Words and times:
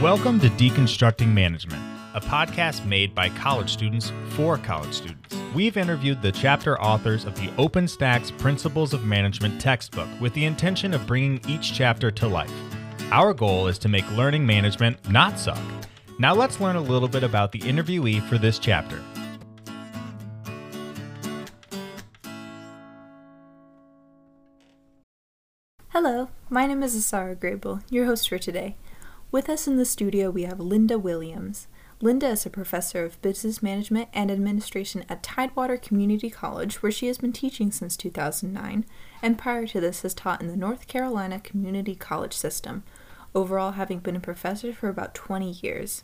Welcome 0.00 0.40
to 0.40 0.48
Deconstructing 0.48 1.28
Management, 1.28 1.82
a 2.14 2.22
podcast 2.22 2.86
made 2.86 3.14
by 3.14 3.28
college 3.28 3.68
students 3.68 4.10
for 4.30 4.56
college 4.56 4.94
students. 4.94 5.36
We've 5.54 5.76
interviewed 5.76 6.22
the 6.22 6.32
chapter 6.32 6.80
authors 6.80 7.26
of 7.26 7.34
the 7.34 7.48
OpenStax 7.58 8.38
Principles 8.38 8.94
of 8.94 9.04
Management 9.04 9.60
textbook 9.60 10.08
with 10.18 10.32
the 10.32 10.46
intention 10.46 10.94
of 10.94 11.06
bringing 11.06 11.38
each 11.46 11.74
chapter 11.74 12.10
to 12.12 12.26
life. 12.26 12.50
Our 13.12 13.34
goal 13.34 13.66
is 13.66 13.76
to 13.80 13.90
make 13.90 14.10
learning 14.12 14.46
management 14.46 15.06
not 15.10 15.38
suck. 15.38 15.60
Now 16.18 16.34
let's 16.34 16.62
learn 16.62 16.76
a 16.76 16.80
little 16.80 17.06
bit 17.06 17.22
about 17.22 17.52
the 17.52 17.58
interviewee 17.58 18.26
for 18.26 18.38
this 18.38 18.58
chapter. 18.58 19.02
Hello, 25.90 26.30
my 26.48 26.66
name 26.66 26.82
is 26.82 26.96
Asara 26.96 27.36
Grable, 27.36 27.82
your 27.90 28.06
host 28.06 28.30
for 28.30 28.38
today. 28.38 28.76
With 29.32 29.48
us 29.48 29.68
in 29.68 29.76
the 29.76 29.84
studio, 29.84 30.28
we 30.28 30.42
have 30.42 30.58
Linda 30.58 30.98
Williams. 30.98 31.68
Linda 32.00 32.30
is 32.30 32.44
a 32.44 32.50
professor 32.50 33.04
of 33.04 33.22
business 33.22 33.62
management 33.62 34.08
and 34.12 34.28
administration 34.28 35.04
at 35.08 35.22
Tidewater 35.22 35.76
Community 35.76 36.28
College, 36.28 36.82
where 36.82 36.90
she 36.90 37.06
has 37.06 37.18
been 37.18 37.32
teaching 37.32 37.70
since 37.70 37.96
2009, 37.96 38.84
and 39.22 39.38
prior 39.38 39.68
to 39.68 39.80
this 39.80 40.02
has 40.02 40.14
taught 40.14 40.40
in 40.40 40.48
the 40.48 40.56
North 40.56 40.88
Carolina 40.88 41.38
Community 41.38 41.94
College 41.94 42.32
system, 42.32 42.82
overall 43.32 43.72
having 43.72 44.00
been 44.00 44.16
a 44.16 44.20
professor 44.20 44.72
for 44.72 44.88
about 44.88 45.14
20 45.14 45.52
years. 45.62 46.02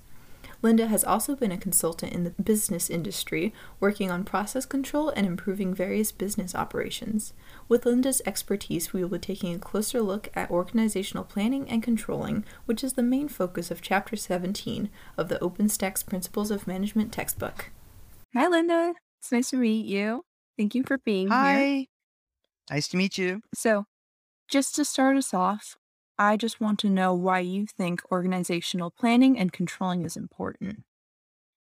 Linda 0.63 0.87
has 0.87 1.03
also 1.03 1.35
been 1.35 1.51
a 1.51 1.59
consultant 1.59 2.13
in 2.13 2.23
the 2.23 2.31
business 2.31 2.89
industry, 2.89 3.53
working 3.81 4.09
on 4.09 4.23
process 4.23 4.67
control 4.67 5.09
and 5.11 5.27
improving 5.27 5.75
various 5.75 6.13
business 6.13 6.55
operations. 6.55 7.33
With 7.69 7.85
Linda's 7.85 8.23
expertise, 8.25 8.93
we 8.93 9.03
will 9.03 9.11
be 9.11 9.19
taking 9.19 9.55
a 9.55 9.59
closer 9.59 10.01
look 10.01 10.29
at 10.35 10.51
organizational 10.51 11.25
planning 11.25 11.69
and 11.69 11.83
controlling, 11.83 12.45
which 12.65 12.85
is 12.85 12.93
the 12.93 13.03
main 13.03 13.29
focus 13.29 13.71
of 13.73 13.83
Chapter 13.83 14.15
17 14.15 14.89
of 15.17 15.29
the 15.29 15.39
OpenStax 15.41 16.07
Principles 16.07 16.53
of 16.53 16.69
Management 16.69 17.13
textbook. 17.13 17.71
Hi, 18.35 18.47
Linda. 18.47 18.95
It's 19.21 19.33
nice 19.33 19.51
to 19.51 19.57
meet 19.57 19.87
you. 19.87 20.25
Thank 20.57 20.77
you 20.77 20.85
for 20.85 20.99
being 20.99 21.27
here. 21.27 21.37
Hi. 21.37 21.87
Nice 22.71 22.87
to 22.89 22.97
meet 22.97 23.19
you. 23.19 23.41
So, 23.55 23.87
just 24.49 24.77
to 24.77 24.85
start 24.85 25.17
us 25.17 25.35
off, 25.35 25.77
I 26.19 26.37
just 26.37 26.61
want 26.61 26.79
to 26.81 26.89
know 26.89 27.15
why 27.15 27.41
you 27.41 27.67
think 27.67 28.01
organizational 28.11 28.91
planning 28.91 29.39
and 29.39 29.53
controlling 29.53 30.05
is 30.05 30.17
important. 30.17 30.85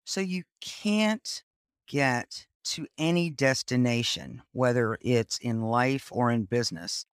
So 0.05 0.21
you 0.21 0.43
can't 0.61 1.43
get 1.87 2.47
to 2.63 2.87
any 2.99 3.31
destination, 3.31 4.43
whether 4.53 4.99
it's 5.01 5.39
in 5.39 5.63
life 5.63 6.09
or 6.11 6.31
in 6.31 6.45
business, 6.45 7.07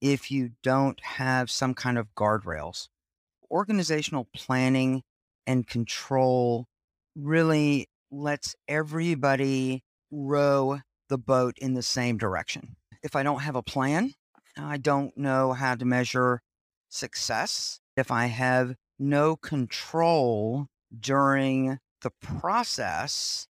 if 0.00 0.30
you 0.30 0.50
don't 0.62 1.00
have 1.00 1.50
some 1.50 1.74
kind 1.74 1.98
of 1.98 2.14
guardrails. 2.14 2.88
Organizational 3.50 4.28
planning 4.34 5.02
and 5.46 5.66
control 5.66 6.66
really 7.16 7.88
lets 8.10 8.54
everybody 8.68 9.82
row 10.10 10.80
the 11.08 11.18
boat 11.18 11.58
in 11.58 11.74
the 11.74 11.82
same 11.82 12.16
direction. 12.16 12.76
If 13.02 13.16
I 13.16 13.22
don't 13.22 13.40
have 13.40 13.56
a 13.56 13.62
plan, 13.62 14.14
I 14.56 14.76
don't 14.76 15.16
know 15.16 15.52
how 15.52 15.74
to 15.74 15.84
measure 15.84 16.42
success. 16.88 17.80
If 17.96 18.10
I 18.10 18.26
have 18.26 18.74
no 18.98 19.36
control 19.36 20.68
during 20.98 21.78
the 22.02 22.10
process, 22.20 23.46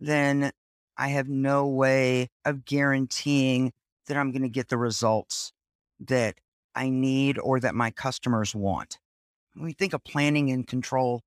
then 0.00 0.52
I 0.96 1.08
have 1.08 1.28
no 1.28 1.66
way 1.66 2.28
of 2.44 2.64
guaranteeing 2.64 3.72
that 4.06 4.16
I'm 4.16 4.30
going 4.32 4.42
to 4.42 4.48
get 4.48 4.68
the 4.68 4.78
results 4.78 5.52
that 6.00 6.36
I 6.74 6.88
need 6.90 7.38
or 7.38 7.60
that 7.60 7.74
my 7.74 7.90
customers 7.90 8.54
want. 8.54 8.98
When 9.54 9.64
we 9.64 9.72
think 9.72 9.92
of 9.92 10.04
planning 10.04 10.50
and 10.50 10.66
control, 10.66 11.22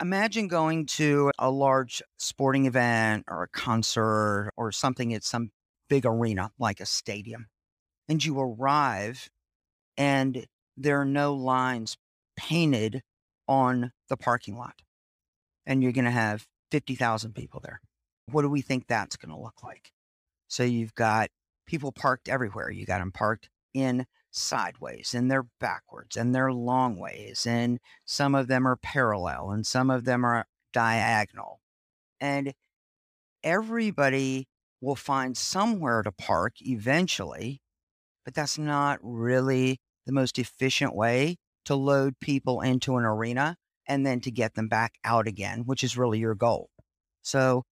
imagine 0.00 0.48
going 0.48 0.86
to 0.86 1.30
a 1.38 1.50
large 1.50 2.02
sporting 2.18 2.66
event 2.66 3.24
or 3.28 3.42
a 3.42 3.48
concert 3.48 4.52
or 4.56 4.72
something 4.72 5.12
at 5.12 5.24
some 5.24 5.50
big 5.88 6.06
arena 6.06 6.50
like 6.58 6.80
a 6.80 6.86
stadium. 6.86 7.46
And 8.08 8.24
you 8.24 8.38
arrive 8.38 9.28
and 9.96 10.46
there 10.76 11.00
are 11.00 11.06
no 11.06 11.34
lines 11.34 11.96
painted 12.36 13.02
on 13.46 13.92
the 14.08 14.16
parking 14.16 14.56
lot. 14.56 14.74
And 15.66 15.82
you're 15.82 15.92
going 15.92 16.04
to 16.04 16.10
have 16.10 16.46
50,000 16.70 17.34
people 17.34 17.60
there. 17.60 17.80
What 18.30 18.42
do 18.42 18.48
we 18.48 18.62
think 18.62 18.86
that's 18.86 19.16
going 19.16 19.34
to 19.34 19.40
look 19.40 19.62
like? 19.62 19.92
So 20.48 20.62
you've 20.62 20.94
got 20.94 21.30
people 21.66 21.92
parked 21.92 22.28
everywhere. 22.28 22.70
You 22.70 22.86
got 22.86 22.98
them 22.98 23.12
parked 23.12 23.48
in 23.72 24.06
sideways 24.30 25.14
and 25.14 25.30
they're 25.30 25.46
backwards 25.60 26.16
and 26.16 26.34
they're 26.34 26.52
long 26.52 26.98
ways 26.98 27.46
and 27.46 27.78
some 28.04 28.34
of 28.34 28.48
them 28.48 28.66
are 28.66 28.76
parallel 28.76 29.50
and 29.50 29.66
some 29.66 29.90
of 29.90 30.04
them 30.04 30.24
are 30.24 30.46
diagonal. 30.72 31.60
And 32.20 32.54
everybody 33.42 34.48
will 34.80 34.96
find 34.96 35.36
somewhere 35.36 36.02
to 36.02 36.12
park 36.12 36.54
eventually, 36.60 37.60
but 38.24 38.34
that's 38.34 38.58
not 38.58 38.98
really 39.02 39.78
the 40.06 40.12
most 40.12 40.38
efficient 40.38 40.94
way 40.94 41.36
to 41.64 41.74
load 41.74 42.14
people 42.20 42.60
into 42.60 42.96
an 42.96 43.04
arena 43.04 43.56
and 43.86 44.04
then 44.04 44.20
to 44.20 44.30
get 44.30 44.54
them 44.54 44.68
back 44.68 44.94
out 45.04 45.26
again, 45.26 45.62
which 45.64 45.84
is 45.84 45.96
really 45.96 46.18
your 46.18 46.34
goal. 46.34 46.70
So, 47.22 47.64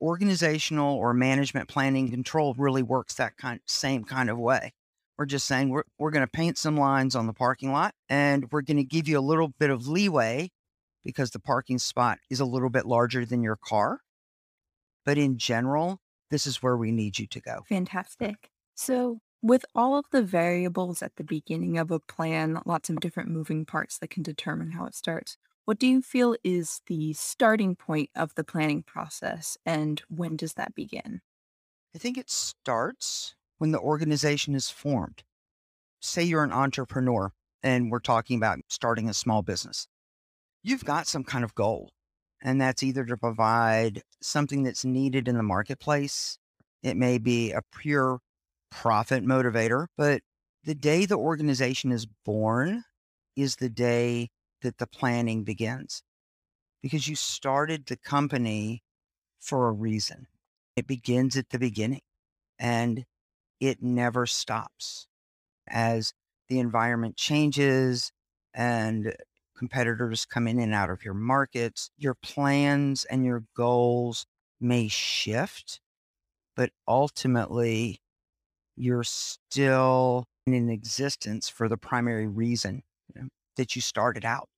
organizational 0.00 0.96
or 0.96 1.12
management 1.14 1.68
planning 1.68 2.10
control 2.10 2.54
really 2.56 2.82
works 2.82 3.14
that 3.14 3.36
kind 3.36 3.60
same 3.66 4.04
kind 4.04 4.30
of 4.30 4.38
way. 4.38 4.72
We're 5.18 5.26
just 5.26 5.46
saying 5.46 5.68
we're 5.68 5.84
we're 5.98 6.10
going 6.10 6.24
to 6.24 6.30
paint 6.30 6.56
some 6.58 6.76
lines 6.76 7.14
on 7.14 7.26
the 7.26 7.32
parking 7.32 7.72
lot 7.72 7.94
and 8.08 8.50
we're 8.50 8.62
going 8.62 8.78
to 8.78 8.84
give 8.84 9.06
you 9.06 9.18
a 9.18 9.20
little 9.20 9.48
bit 9.58 9.70
of 9.70 9.86
leeway 9.86 10.50
because 11.04 11.30
the 11.30 11.38
parking 11.38 11.78
spot 11.78 12.18
is 12.30 12.40
a 12.40 12.44
little 12.44 12.70
bit 12.70 12.86
larger 12.86 13.24
than 13.24 13.42
your 13.42 13.56
car. 13.56 14.00
But 15.04 15.18
in 15.18 15.38
general, 15.38 15.98
this 16.30 16.46
is 16.46 16.62
where 16.62 16.76
we 16.76 16.92
need 16.92 17.18
you 17.18 17.26
to 17.26 17.40
go. 17.40 17.60
Fantastic. 17.68 18.50
So, 18.74 19.20
with 19.42 19.64
all 19.74 19.98
of 19.98 20.04
the 20.12 20.22
variables 20.22 21.02
at 21.02 21.16
the 21.16 21.24
beginning 21.24 21.78
of 21.78 21.90
a 21.90 21.98
plan, 21.98 22.60
lots 22.66 22.90
of 22.90 23.00
different 23.00 23.30
moving 23.30 23.64
parts 23.64 23.98
that 23.98 24.10
can 24.10 24.22
determine 24.22 24.72
how 24.72 24.84
it 24.84 24.94
starts, 24.94 25.38
what 25.70 25.78
do 25.78 25.86
you 25.86 26.02
feel 26.02 26.34
is 26.42 26.80
the 26.88 27.12
starting 27.12 27.76
point 27.76 28.10
of 28.16 28.34
the 28.34 28.42
planning 28.42 28.82
process 28.82 29.56
and 29.64 30.02
when 30.08 30.34
does 30.34 30.54
that 30.54 30.74
begin? 30.74 31.20
I 31.94 31.98
think 31.98 32.18
it 32.18 32.28
starts 32.28 33.36
when 33.58 33.70
the 33.70 33.78
organization 33.78 34.56
is 34.56 34.68
formed. 34.68 35.22
Say 36.02 36.24
you're 36.24 36.42
an 36.42 36.50
entrepreneur 36.50 37.30
and 37.62 37.88
we're 37.88 38.00
talking 38.00 38.36
about 38.36 38.58
starting 38.68 39.08
a 39.08 39.14
small 39.14 39.42
business. 39.42 39.86
You've 40.64 40.84
got 40.84 41.06
some 41.06 41.22
kind 41.22 41.44
of 41.44 41.54
goal, 41.54 41.90
and 42.42 42.60
that's 42.60 42.82
either 42.82 43.04
to 43.04 43.16
provide 43.16 44.02
something 44.20 44.64
that's 44.64 44.84
needed 44.84 45.28
in 45.28 45.36
the 45.36 45.44
marketplace. 45.44 46.36
It 46.82 46.96
may 46.96 47.18
be 47.18 47.52
a 47.52 47.62
pure 47.78 48.18
profit 48.72 49.24
motivator, 49.24 49.86
but 49.96 50.22
the 50.64 50.74
day 50.74 51.06
the 51.06 51.16
organization 51.16 51.92
is 51.92 52.08
born 52.24 52.82
is 53.36 53.54
the 53.54 53.70
day 53.70 54.30
that 54.62 54.78
the 54.78 54.86
planning 54.86 55.44
begins 55.44 56.02
because 56.82 57.08
you 57.08 57.16
started 57.16 57.86
the 57.86 57.96
company 57.96 58.82
for 59.40 59.68
a 59.68 59.72
reason. 59.72 60.26
It 60.76 60.86
begins 60.86 61.36
at 61.36 61.50
the 61.50 61.58
beginning 61.58 62.02
and 62.58 63.04
it 63.60 63.82
never 63.82 64.26
stops. 64.26 65.06
As 65.68 66.12
the 66.48 66.58
environment 66.58 67.16
changes 67.16 68.12
and 68.54 69.14
competitors 69.56 70.24
come 70.24 70.48
in 70.48 70.58
and 70.58 70.74
out 70.74 70.90
of 70.90 71.04
your 71.04 71.14
markets, 71.14 71.90
your 71.96 72.14
plans 72.14 73.04
and 73.04 73.24
your 73.24 73.44
goals 73.56 74.26
may 74.60 74.88
shift, 74.88 75.80
but 76.56 76.70
ultimately 76.88 78.00
you're 78.76 79.04
still 79.04 80.26
in 80.46 80.70
existence 80.70 81.48
for 81.48 81.68
the 81.68 81.76
primary 81.76 82.26
reason 82.26 82.82
that 83.56 83.74
you 83.76 83.82
started 83.82 84.24
out. 84.24 84.48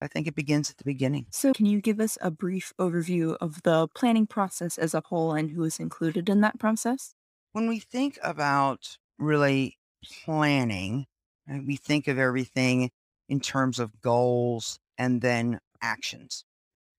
I 0.00 0.08
think 0.08 0.26
it 0.26 0.34
begins 0.34 0.68
at 0.68 0.78
the 0.78 0.84
beginning. 0.84 1.26
So, 1.30 1.52
can 1.52 1.66
you 1.66 1.80
give 1.80 2.00
us 2.00 2.18
a 2.20 2.30
brief 2.30 2.72
overview 2.78 3.36
of 3.40 3.62
the 3.62 3.86
planning 3.94 4.26
process 4.26 4.76
as 4.76 4.94
a 4.94 5.02
whole 5.06 5.32
and 5.32 5.50
who 5.50 5.62
is 5.62 5.78
included 5.78 6.28
in 6.28 6.40
that 6.40 6.58
process? 6.58 7.14
When 7.52 7.68
we 7.68 7.78
think 7.78 8.18
about 8.22 8.96
really 9.18 9.78
planning, 10.24 11.06
uh, 11.48 11.58
we 11.64 11.76
think 11.76 12.08
of 12.08 12.18
everything 12.18 12.90
in 13.28 13.38
terms 13.38 13.78
of 13.78 14.00
goals 14.00 14.78
and 14.98 15.22
then 15.22 15.60
actions. 15.80 16.44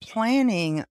Planning 0.01 0.85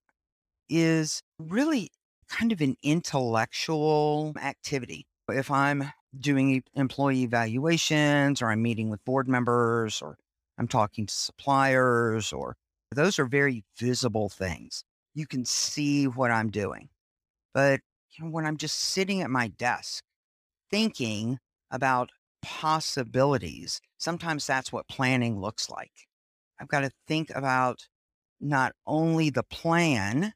is 0.69 1.23
really 1.39 1.91
kind 2.29 2.53
of 2.53 2.61
an 2.61 2.77
intellectual 2.83 4.35
activity 4.41 5.07
if 5.29 5.51
I'm 5.51 5.93
doing 6.19 6.63
employee 6.75 7.23
evaluations 7.23 8.43
or 8.43 8.51
I'm 8.51 8.63
meeting 8.63 8.91
with 8.91 9.05
board 9.05 9.29
members 9.29 10.03
or 10.03 10.17
I'm 10.63 10.69
talking 10.69 11.07
to 11.07 11.13
suppliers 11.13 12.33
or 12.33 12.55
those 12.93 13.19
are 13.19 13.27
very 13.27 13.65
visible 13.77 14.29
things. 14.29 14.85
You 15.13 15.27
can 15.27 15.45
see 15.45 16.07
what 16.07 16.31
I'm 16.31 16.51
doing. 16.51 16.89
But 17.53 17.81
you 18.13 18.25
know, 18.25 18.31
when 18.31 18.47
I'm 18.47 18.57
just 18.57 18.79
sitting 18.79 19.23
at 19.23 19.31
my 19.31 19.49
desk 19.49 20.05
thinking 20.71 21.41
about 21.73 22.11
possibilities, 22.43 23.81
sometimes 23.99 24.47
that's 24.47 24.73
what 24.73 24.87
planning 24.87 25.41
looks 25.41 25.69
like. 25.69 25.91
I've 26.61 26.69
got 26.69 26.83
to 26.83 26.93
think 27.09 27.31
about 27.35 27.89
not 28.41 28.73
only 28.87 29.31
the 29.31 29.43
plan, 29.43 30.33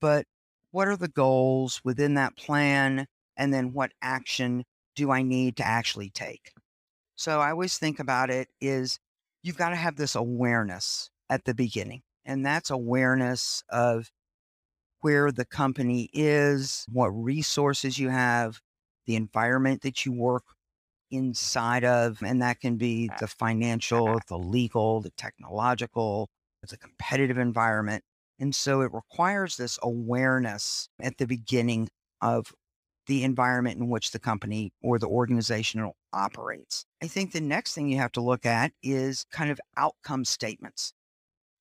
but 0.00 0.24
what 0.70 0.86
are 0.86 0.96
the 0.96 1.08
goals 1.08 1.80
within 1.82 2.14
that 2.14 2.36
plan? 2.36 3.06
And 3.36 3.52
then 3.52 3.72
what 3.72 3.90
action 4.00 4.62
do 4.94 5.10
I 5.10 5.22
need 5.22 5.56
to 5.56 5.66
actually 5.66 6.10
take? 6.10 6.52
So 7.16 7.40
I 7.40 7.50
always 7.50 7.76
think 7.76 7.98
about 7.98 8.30
it 8.30 8.48
is 8.60 9.00
you've 9.44 9.58
got 9.58 9.68
to 9.68 9.76
have 9.76 9.96
this 9.96 10.16
awareness 10.16 11.10
at 11.30 11.44
the 11.44 11.54
beginning. 11.54 12.02
And 12.24 12.44
that's 12.44 12.70
awareness 12.70 13.62
of 13.68 14.10
where 15.02 15.30
the 15.30 15.44
company 15.44 16.08
is, 16.14 16.86
what 16.90 17.08
resources 17.08 17.98
you 17.98 18.08
have, 18.08 18.60
the 19.06 19.16
environment 19.16 19.82
that 19.82 20.06
you 20.06 20.12
work 20.12 20.44
inside 21.10 21.84
of. 21.84 22.22
And 22.22 22.40
that 22.40 22.58
can 22.58 22.76
be 22.76 23.10
the 23.20 23.28
financial, 23.28 24.18
the 24.28 24.38
legal, 24.38 25.02
the 25.02 25.10
technological, 25.10 26.30
it's 26.62 26.72
a 26.72 26.78
competitive 26.78 27.36
environment. 27.36 28.02
And 28.40 28.54
so 28.54 28.80
it 28.80 28.90
requires 28.94 29.58
this 29.58 29.78
awareness 29.82 30.88
at 30.98 31.18
the 31.18 31.26
beginning 31.26 31.90
of 32.22 32.50
the 33.06 33.22
environment 33.22 33.78
in 33.78 33.88
which 33.88 34.10
the 34.10 34.18
company 34.18 34.72
or 34.82 34.98
the 34.98 35.06
organization 35.06 35.90
operates. 36.12 36.86
I 37.02 37.06
think 37.06 37.32
the 37.32 37.40
next 37.40 37.74
thing 37.74 37.88
you 37.88 37.98
have 37.98 38.12
to 38.12 38.20
look 38.20 38.46
at 38.46 38.72
is 38.82 39.26
kind 39.30 39.50
of 39.50 39.60
outcome 39.76 40.24
statements. 40.24 40.94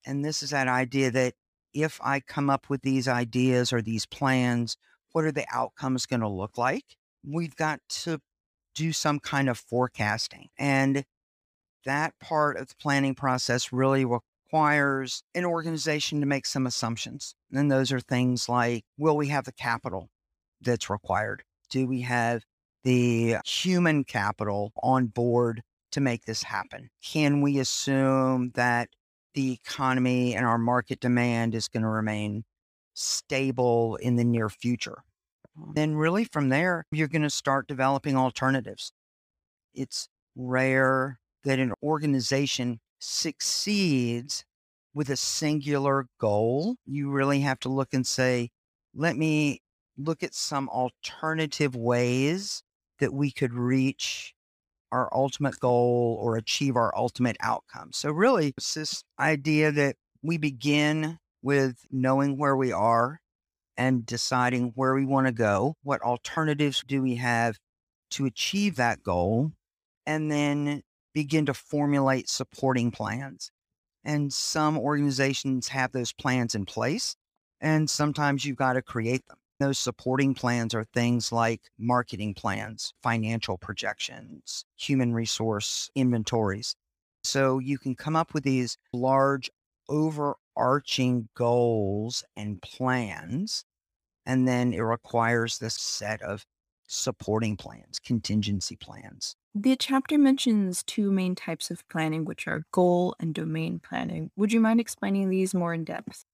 And 0.06 0.24
this 0.24 0.44
is 0.44 0.52
that 0.52 0.68
idea 0.68 1.12
that 1.12 1.34
if 1.74 2.00
I 2.04 2.20
come 2.20 2.50
up 2.50 2.70
with 2.70 2.82
these 2.82 3.08
ideas 3.08 3.74
or 3.74 3.82
these 3.82 4.06
plans, 4.06 4.78
what 5.12 5.26
are 5.26 5.32
the 5.32 5.46
outcomes 5.52 6.06
going 6.06 6.22
to 6.22 6.28
look 6.28 6.58
like? 6.58 6.86
We've 7.26 7.56
got 7.56 7.80
to 7.90 8.20
do 8.76 8.94
some 8.94 9.20
kind 9.20 9.50
of 9.50 9.58
forecasting. 9.58 10.50
And 10.58 11.04
that 11.86 12.14
part 12.20 12.58
of 12.58 12.70
the 12.70 12.76
planning 12.80 13.16
process 13.16 13.72
really 13.72 14.06
requires 14.06 15.24
an 15.34 15.46
organization 15.46 16.20
to 16.20 16.26
make 16.26 16.46
some 16.46 16.66
assumptions. 16.66 17.36
And 17.52 17.72
those 17.72 17.92
are 17.92 18.00
things 18.00 18.48
like 18.48 18.86
will 18.98 19.18
we 19.18 19.28
have 19.30 19.46
the 19.46 19.52
capital 19.52 20.10
that's 20.64 20.90
required? 20.90 21.44
Do 21.70 21.88
we 21.88 22.02
have 22.02 22.44
the 22.84 23.38
human 23.46 24.04
capital 24.04 24.72
on 24.82 25.08
board 25.08 25.62
to 25.92 26.02
make 26.02 26.26
this 26.26 26.44
happen? 26.44 26.90
Can 27.04 27.42
we 27.42 27.60
assume 27.60 28.52
that 28.56 28.90
the 29.34 29.54
economy 29.54 30.36
and 30.36 30.46
our 30.46 30.58
market 30.58 31.00
demand 31.00 31.56
is 31.56 31.68
going 31.68 31.84
to 31.84 31.90
remain 31.90 32.44
stable 32.94 33.96
in 33.98 34.16
the 34.16 34.24
near 34.24 34.50
future. 34.50 35.04
Mm. 35.60 35.76
Then, 35.76 35.96
really, 35.96 36.26
from 36.26 36.50
there, 36.50 36.86
you're 36.92 37.08
going 37.08 37.24
to 37.24 37.30
start 37.30 37.68
developing 37.68 38.16
alternatives. 38.16 38.92
It's 39.74 40.08
rare 40.36 41.20
that 41.44 41.60
an 41.60 41.74
organization 41.82 42.80
succeeds 43.00 44.46
with 44.94 45.10
a 45.10 45.18
singular 45.18 46.08
goal. 46.20 46.76
You 46.86 47.10
really 47.10 47.42
have 47.42 47.60
to 47.62 47.70
look 47.70 47.94
and 47.94 48.06
say, 48.06 48.50
let 48.96 49.18
me 49.18 49.62
look 49.98 50.24
at 50.24 50.34
some 50.34 50.70
alternative 50.70 51.76
ways 51.76 52.64
that 53.00 53.14
we 53.14 53.32
could 53.32 53.54
reach 53.54 54.34
our 54.92 55.10
ultimate 55.14 55.60
goal 55.60 56.18
or 56.22 56.38
achieve 56.38 56.76
our 56.76 56.96
ultimate 56.96 57.38
outcome. 57.40 57.92
So, 57.92 58.12
really, 58.12 58.54
it's 58.58 58.74
this 58.76 59.04
idea 59.20 59.72
that 59.72 59.96
we 60.22 60.38
begin 60.38 61.18
with 61.42 61.78
knowing 61.92 62.38
where 62.38 62.56
we 62.56 62.72
are 62.72 63.20
and 63.76 64.06
deciding 64.06 64.72
where 64.76 64.94
we 64.94 65.06
want 65.06 65.28
to 65.28 65.34
go. 65.34 65.76
What 65.84 66.02
alternatives 66.02 66.84
do 66.88 67.02
we 67.02 67.16
have 67.16 67.58
to 68.12 68.26
achieve 68.26 68.76
that 68.76 69.04
goal? 69.04 69.52
And 70.06 70.32
then 70.32 70.84
begin 71.14 71.46
to 71.46 71.54
formulate 71.54 72.30
supporting 72.30 72.92
plans. 72.92 73.52
And 74.04 74.34
some 74.34 74.78
organizations 74.78 75.70
have 75.70 75.92
those 75.92 76.12
plans 76.12 76.56
in 76.56 76.66
place, 76.66 77.16
and 77.62 77.90
sometimes 77.90 78.44
you've 78.44 78.58
got 78.58 78.74
to 78.74 78.82
create 78.82 79.26
them. 79.28 79.38
Those 79.64 79.80
supporting 79.80 80.34
plans 80.34 80.74
are 80.74 80.84
things 80.84 81.32
like 81.32 81.72
marketing 81.80 82.34
plans, 82.34 82.94
financial 83.02 83.58
projections, 83.58 84.66
human 84.76 85.14
resource 85.14 85.90
inventories. 85.96 86.76
So 87.24 87.60
you 87.60 87.78
can 87.78 87.96
come 87.96 88.18
up 88.18 88.34
with 88.34 88.44
these 88.44 88.78
large 88.92 89.50
overarching 89.88 91.30
goals 91.34 92.26
and 92.36 92.62
plans. 92.62 93.64
And 94.26 94.46
then 94.46 94.74
it 94.74 94.82
requires 94.82 95.60
this 95.60 95.76
set 95.76 96.22
of 96.22 96.46
supporting 96.90 97.56
plans, 97.56 98.00
contingency 98.00 98.76
plans. 98.76 99.38
The 99.56 99.78
chapter 99.78 100.18
mentions 100.18 100.84
two 100.84 101.10
main 101.10 101.36
types 101.36 101.72
of 101.72 101.88
planning, 101.88 102.26
which 102.26 102.50
are 102.50 102.66
goal 102.74 103.16
and 103.18 103.34
domain 103.34 103.80
planning. 103.80 104.30
Would 104.36 104.52
you 104.52 104.60
mind 104.60 104.82
explaining 104.82 105.30
these 105.30 105.54
more 105.54 105.74
in 105.74 105.86
depth? 105.86 106.26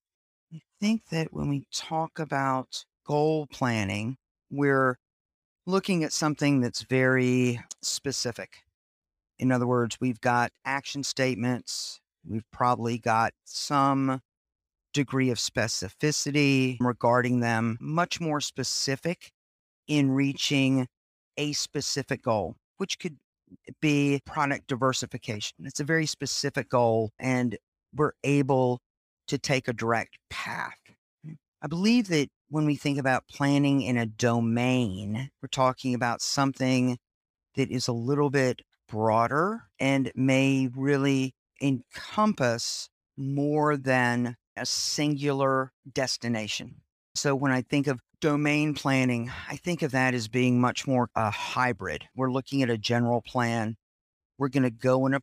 I 0.52 0.62
think 0.80 1.10
that 1.12 1.32
when 1.32 1.48
we 1.48 1.68
talk 1.72 2.18
about 2.18 2.86
goal 3.10 3.48
planning, 3.52 4.18
we're 4.52 4.96
looking 5.66 6.04
at 6.04 6.14
something 6.14 6.62
that's 6.62 6.84
very 6.84 7.60
specific. 7.82 8.58
In 9.40 9.52
other 9.52 9.66
words, 9.66 9.98
we've 10.00 10.22
got 10.22 10.52
action 10.64 11.02
statements, 11.04 12.00
we've 12.24 12.46
probably 12.54 13.00
got 13.00 13.32
some 13.46 14.22
degree 14.94 15.32
of 15.32 15.40
specificity 15.40 16.78
regarding 16.80 17.40
them, 17.40 17.80
much 17.82 18.22
more 18.22 18.40
specific 18.40 19.32
in 19.88 20.12
reaching 20.12 20.88
a 21.36 21.54
specific 21.54 22.22
goal, 22.22 22.58
which 22.78 23.00
could 23.00 23.18
be 23.82 24.22
product 24.24 24.68
diversification. 24.68 25.58
It's 25.64 25.80
a 25.80 25.84
very 25.84 26.06
specific 26.06 26.70
goal, 26.70 27.10
and 27.18 27.58
we're 27.96 28.14
able 28.24 28.82
to 29.30 29.40
take 29.40 29.68
a 29.68 29.74
direct 29.74 30.20
path. 30.30 30.78
I 31.62 31.68
believe 31.68 32.08
that 32.08 32.30
when 32.50 32.66
we 32.66 32.76
think 32.76 32.98
about 32.98 33.28
planning 33.28 33.82
in 33.82 33.98
a 33.98 34.06
domain, 34.06 35.30
we're 35.42 35.50
talking 35.50 35.94
about 35.94 36.22
something 36.22 36.98
that 37.56 37.70
is 37.70 37.88
a 37.88 37.94
little 37.94 38.30
bit 38.30 38.62
broader 38.88 39.64
and 39.80 40.12
may 40.16 40.70
really 40.74 41.34
encompass 41.62 42.90
more 43.18 43.76
than 43.76 44.38
a 44.56 44.66
singular 44.66 45.74
destination. 45.92 46.82
So 47.16 47.36
when 47.36 47.52
I 47.52 47.62
think 47.62 47.88
of 47.88 48.00
domain 48.22 48.74
planning, 48.74 49.30
I 49.50 49.58
think 49.58 49.82
of 49.82 49.92
that 49.92 50.14
as 50.14 50.30
being 50.30 50.62
much 50.62 50.88
more 50.88 51.10
a 51.16 51.30
hybrid. 51.30 52.06
We're 52.16 52.32
looking 52.32 52.64
at 52.64 52.70
a 52.70 52.78
general 52.78 53.22
plan. 53.22 53.76
We're 54.38 54.50
going 54.50 54.64
to 54.64 54.70
go 54.70 55.06
in 55.06 55.14
a 55.14 55.22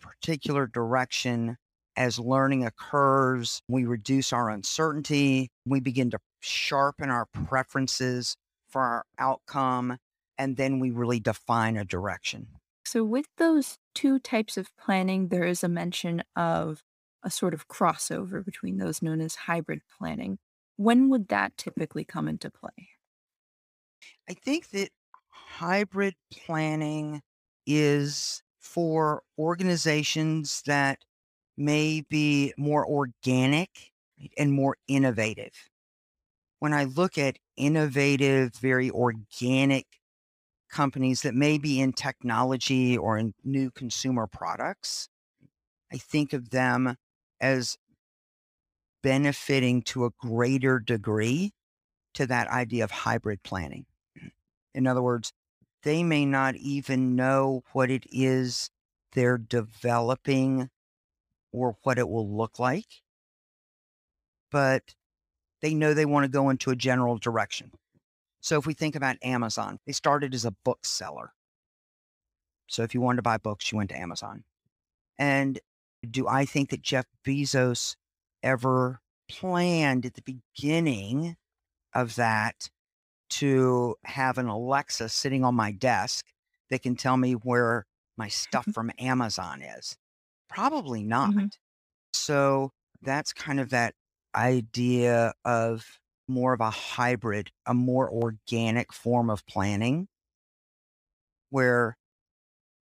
particular 0.00 0.66
direction 0.66 1.56
as 1.96 2.18
learning 2.18 2.64
occurs, 2.64 3.62
we 3.68 3.84
reduce 3.84 4.32
our 4.32 4.50
uncertainty. 4.50 5.48
We 5.64 5.80
begin 5.80 6.10
to 6.10 6.18
sharpen 6.40 7.10
our 7.10 7.26
preferences 7.26 8.36
for 8.68 8.82
our 8.82 9.04
outcome. 9.18 9.98
And 10.38 10.56
then 10.56 10.80
we 10.80 10.90
really 10.90 11.20
define 11.20 11.76
a 11.76 11.84
direction. 11.84 12.48
So, 12.84 13.02
with 13.02 13.26
those 13.38 13.78
two 13.94 14.18
types 14.18 14.56
of 14.56 14.68
planning, 14.76 15.28
there 15.28 15.44
is 15.44 15.64
a 15.64 15.68
mention 15.68 16.22
of 16.36 16.82
a 17.22 17.30
sort 17.30 17.54
of 17.54 17.66
crossover 17.66 18.44
between 18.44 18.76
those 18.76 19.02
known 19.02 19.20
as 19.20 19.34
hybrid 19.34 19.80
planning. 19.98 20.38
When 20.76 21.08
would 21.08 21.28
that 21.28 21.56
typically 21.56 22.04
come 22.04 22.28
into 22.28 22.50
play? 22.50 22.90
I 24.28 24.34
think 24.34 24.70
that 24.70 24.90
hybrid 25.28 26.14
planning 26.30 27.22
is 27.66 28.42
for 28.60 29.22
organizations 29.38 30.62
that 30.66 30.98
may 31.56 32.02
be 32.08 32.52
more 32.56 32.86
organic 32.86 33.92
and 34.36 34.52
more 34.52 34.76
innovative. 34.88 35.52
When 36.58 36.72
I 36.72 36.84
look 36.84 37.18
at 37.18 37.38
innovative, 37.56 38.54
very 38.54 38.90
organic 38.90 39.86
companies 40.70 41.22
that 41.22 41.34
may 41.34 41.58
be 41.58 41.80
in 41.80 41.92
technology 41.92 42.96
or 42.96 43.18
in 43.18 43.34
new 43.44 43.70
consumer 43.70 44.26
products, 44.26 45.08
I 45.92 45.98
think 45.98 46.32
of 46.32 46.50
them 46.50 46.96
as 47.40 47.76
benefiting 49.02 49.82
to 49.82 50.04
a 50.04 50.10
greater 50.18 50.80
degree 50.80 51.52
to 52.14 52.26
that 52.26 52.48
idea 52.48 52.82
of 52.82 52.90
hybrid 52.90 53.42
planning. 53.42 53.86
In 54.74 54.86
other 54.86 55.02
words, 55.02 55.32
they 55.82 56.02
may 56.02 56.26
not 56.26 56.56
even 56.56 57.14
know 57.14 57.62
what 57.72 57.90
it 57.90 58.04
is 58.10 58.70
they're 59.12 59.38
developing 59.38 60.68
or 61.56 61.78
what 61.84 61.98
it 61.98 62.08
will 62.08 62.28
look 62.28 62.58
like, 62.58 63.00
but 64.50 64.94
they 65.62 65.72
know 65.72 65.94
they 65.94 66.04
want 66.04 66.24
to 66.24 66.28
go 66.28 66.50
into 66.50 66.70
a 66.70 66.76
general 66.76 67.16
direction. 67.16 67.72
So 68.40 68.58
if 68.58 68.66
we 68.66 68.74
think 68.74 68.94
about 68.94 69.16
Amazon, 69.22 69.78
they 69.86 69.92
started 69.92 70.34
as 70.34 70.44
a 70.44 70.54
bookseller. 70.64 71.32
So 72.66 72.82
if 72.82 72.92
you 72.92 73.00
wanted 73.00 73.16
to 73.16 73.22
buy 73.22 73.38
books, 73.38 73.72
you 73.72 73.78
went 73.78 73.88
to 73.88 73.98
Amazon. 73.98 74.44
And 75.18 75.58
do 76.08 76.28
I 76.28 76.44
think 76.44 76.68
that 76.70 76.82
Jeff 76.82 77.06
Bezos 77.26 77.96
ever 78.42 79.00
planned 79.26 80.04
at 80.04 80.14
the 80.14 80.22
beginning 80.22 81.36
of 81.94 82.16
that 82.16 82.68
to 83.30 83.96
have 84.04 84.36
an 84.36 84.46
Alexa 84.46 85.08
sitting 85.08 85.42
on 85.42 85.54
my 85.54 85.72
desk 85.72 86.26
that 86.68 86.82
can 86.82 86.96
tell 86.96 87.16
me 87.16 87.32
where 87.32 87.86
my 88.18 88.28
stuff 88.28 88.66
from 88.74 88.92
Amazon 88.98 89.62
is? 89.62 89.96
Probably 90.56 91.02
not. 91.02 91.32
Mm-hmm. 91.32 91.46
So 92.14 92.72
that's 93.02 93.34
kind 93.34 93.60
of 93.60 93.68
that 93.70 93.92
idea 94.34 95.34
of 95.44 96.00
more 96.26 96.54
of 96.54 96.62
a 96.62 96.70
hybrid, 96.70 97.50
a 97.66 97.74
more 97.74 98.10
organic 98.10 98.90
form 98.90 99.28
of 99.28 99.44
planning 99.44 100.08
where 101.50 101.98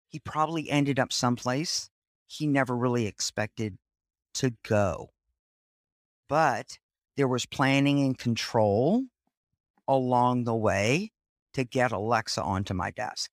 he 0.07 0.19
probably 0.19 0.69
ended 0.69 0.99
up 0.99 1.14
someplace 1.14 1.88
he 2.26 2.47
never 2.47 2.76
really 2.76 3.07
expected 3.07 3.79
to 4.35 4.52
go. 4.69 5.09
But 6.29 6.79
there 7.17 7.29
was 7.29 7.47
planning 7.47 8.00
and 8.00 8.19
control 8.19 9.05
along 9.88 10.45
the 10.45 10.55
way 10.55 11.11
to 11.55 11.64
get 11.64 11.91
Alexa 11.91 12.43
onto 12.43 12.75
my 12.75 12.91
desk. 12.91 13.31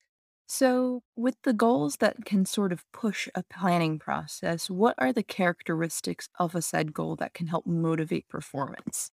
So, 0.52 1.02
with 1.16 1.40
the 1.44 1.54
goals 1.54 1.96
that 1.98 2.26
can 2.26 2.44
sort 2.44 2.72
of 2.72 2.84
push 2.92 3.26
a 3.34 3.42
planning 3.42 3.98
process, 3.98 4.68
what 4.68 4.96
are 4.98 5.12
the 5.14 5.22
characteristics 5.22 6.28
of 6.38 6.54
a 6.54 6.60
said 6.60 6.92
goal 6.92 7.16
that 7.16 7.32
can 7.34 7.46
help 7.46 7.66
motivate 7.66 8.28
performance? 8.28 9.12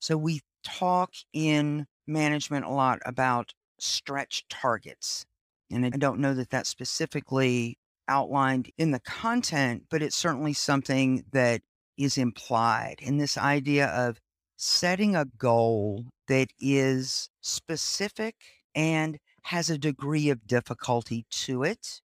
So, 0.00 0.16
we 0.16 0.40
talk 0.62 1.14
in 1.32 1.86
management 2.06 2.64
a 2.64 2.70
lot 2.70 3.00
about 3.04 3.54
stretch 3.78 4.46
targets. 4.48 5.26
And 5.70 5.84
I 5.84 5.90
don't 5.90 6.20
know 6.20 6.34
that 6.34 6.50
that's 6.50 6.68
specifically 6.68 7.78
outlined 8.08 8.70
in 8.78 8.92
the 8.92 9.00
content, 9.00 9.86
but 9.90 10.02
it's 10.02 10.16
certainly 10.16 10.52
something 10.52 11.24
that 11.32 11.62
is 11.98 12.16
implied 12.18 12.96
in 13.00 13.18
this 13.18 13.36
idea 13.36 13.88
of 13.88 14.20
setting 14.56 15.16
a 15.16 15.24
goal 15.24 16.06
that 16.28 16.48
is 16.58 17.28
specific 17.40 18.36
and 18.74 19.18
has 19.46 19.70
a 19.70 19.78
degree 19.78 20.28
of 20.28 20.44
difficulty 20.48 21.24
to 21.30 21.62
it 21.62 22.00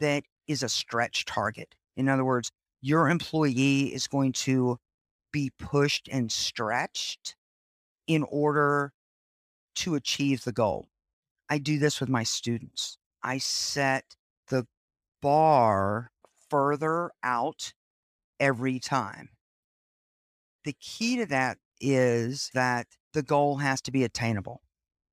that 0.00 0.24
is 0.48 0.64
a 0.64 0.68
stretch 0.68 1.24
target. 1.24 1.76
In 1.96 2.08
other 2.08 2.24
words, 2.24 2.50
your 2.80 3.08
employee 3.08 3.94
is 3.94 4.08
going 4.08 4.32
to 4.32 4.78
be 5.32 5.52
pushed 5.56 6.08
and 6.10 6.32
stretched 6.32 7.36
in 8.08 8.24
order 8.24 8.92
to 9.76 9.94
achieve 9.94 10.42
the 10.42 10.50
goal. 10.50 10.88
I 11.48 11.58
do 11.58 11.78
this 11.78 12.00
with 12.00 12.08
my 12.08 12.24
students. 12.24 12.98
I 13.22 13.38
set 13.38 14.16
the 14.48 14.66
bar 15.20 16.10
further 16.50 17.12
out 17.22 17.72
every 18.40 18.80
time. 18.80 19.28
The 20.64 20.74
key 20.80 21.18
to 21.18 21.26
that 21.26 21.58
is 21.80 22.50
that 22.52 22.88
the 23.12 23.22
goal 23.22 23.58
has 23.58 23.80
to 23.82 23.92
be 23.92 24.02
attainable. 24.02 24.60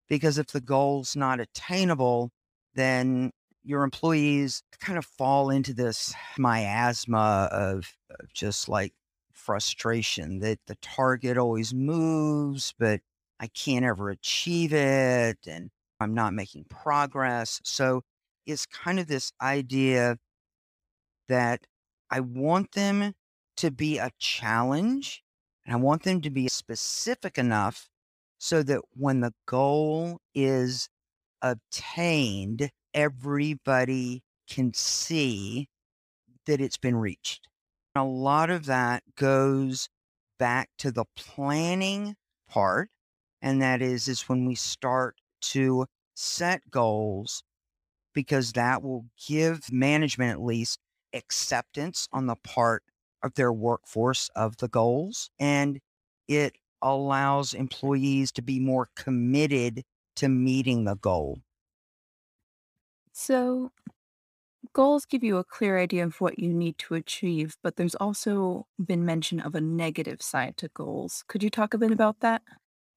Because 0.09 0.37
if 0.37 0.47
the 0.47 0.61
goal's 0.61 1.15
not 1.15 1.39
attainable, 1.39 2.31
then 2.73 3.31
your 3.63 3.83
employees 3.83 4.63
kind 4.79 4.97
of 4.97 5.05
fall 5.05 5.49
into 5.49 5.73
this 5.73 6.13
miasma 6.37 7.49
of, 7.51 7.95
of 8.09 8.33
just 8.33 8.67
like 8.67 8.93
frustration 9.33 10.39
that 10.39 10.59
the 10.67 10.75
target 10.81 11.37
always 11.37 11.73
moves, 11.73 12.73
but 12.79 13.01
I 13.39 13.47
can't 13.47 13.85
ever 13.85 14.09
achieve 14.09 14.73
it. 14.73 15.37
And 15.47 15.69
I'm 15.99 16.13
not 16.13 16.33
making 16.33 16.65
progress. 16.69 17.61
So 17.63 18.03
it's 18.45 18.65
kind 18.65 18.99
of 18.99 19.07
this 19.07 19.31
idea 19.41 20.17
that 21.27 21.67
I 22.09 22.21
want 22.21 22.71
them 22.71 23.13
to 23.57 23.71
be 23.71 23.97
a 23.97 24.11
challenge 24.17 25.23
and 25.65 25.73
I 25.73 25.77
want 25.77 26.03
them 26.03 26.21
to 26.21 26.29
be 26.29 26.47
specific 26.47 27.37
enough 27.37 27.89
so 28.39 28.63
that 28.63 28.81
when 28.95 29.21
the 29.21 29.33
goal 29.45 30.21
is 30.33 30.89
obtained, 31.41 32.71
everybody 32.93 34.23
can 34.49 34.73
see 34.73 35.69
that 36.45 36.61
it's 36.61 36.77
been 36.77 36.95
reached. 36.95 37.47
A 37.95 38.03
lot 38.03 38.49
of 38.49 38.65
that 38.65 39.03
goes 39.15 39.89
back 40.37 40.69
to 40.79 40.91
the 40.91 41.05
planning 41.15 42.15
part. 42.49 42.89
And 43.41 43.61
that 43.61 43.81
is, 43.81 44.07
is 44.07 44.27
when 44.29 44.45
we 44.45 44.55
start 44.55 45.17
to 45.41 45.85
set 46.15 46.69
goals 46.71 47.43
because 48.13 48.53
that 48.53 48.83
will 48.83 49.05
give 49.27 49.71
management 49.71 50.31
at 50.31 50.41
least 50.41 50.79
acceptance 51.13 52.07
on 52.11 52.27
the 52.27 52.35
part 52.35 52.83
of 53.23 53.33
their 53.35 53.51
workforce 53.51 54.29
of 54.35 54.57
the 54.57 54.67
goals 54.67 55.29
and 55.39 55.79
it 56.27 56.55
allows 56.81 57.53
employees 57.53 58.31
to 58.33 58.41
be 58.41 58.59
more 58.59 58.89
committed 58.95 59.83
to 60.17 60.29
meeting 60.29 60.85
the 60.85 60.95
goal. 60.95 61.39
So, 63.13 63.71
goals 64.73 65.05
give 65.05 65.23
you 65.23 65.37
a 65.37 65.43
clear 65.43 65.77
idea 65.77 66.05
of 66.05 66.21
what 66.21 66.39
you 66.39 66.53
need 66.53 66.77
to 66.79 66.95
achieve, 66.95 67.57
but 67.63 67.75
there's 67.75 67.95
also 67.95 68.67
been 68.83 69.05
mention 69.05 69.39
of 69.39 69.55
a 69.55 69.61
negative 69.61 70.21
side 70.21 70.57
to 70.57 70.69
goals. 70.69 71.23
Could 71.27 71.43
you 71.43 71.49
talk 71.49 71.73
a 71.73 71.77
bit 71.77 71.91
about 71.91 72.19
that? 72.21 72.43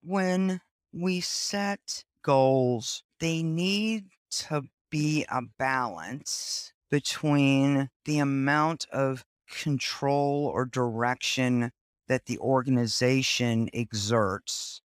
When 0.03 0.61
we 0.93 1.21
set 1.21 2.05
goals, 2.23 3.05
they 3.21 3.43
need 3.43 4.11
to 4.31 4.69
be 4.91 5.25
a 5.31 5.41
balance 5.43 6.73
between 6.91 7.89
the 8.05 8.19
amount 8.19 8.87
of 8.91 9.25
control 9.49 10.47
or 10.47 10.67
direction 10.67 11.73
that 12.13 12.27
the 12.27 12.39
organization 12.41 13.71
exerts 13.73 14.83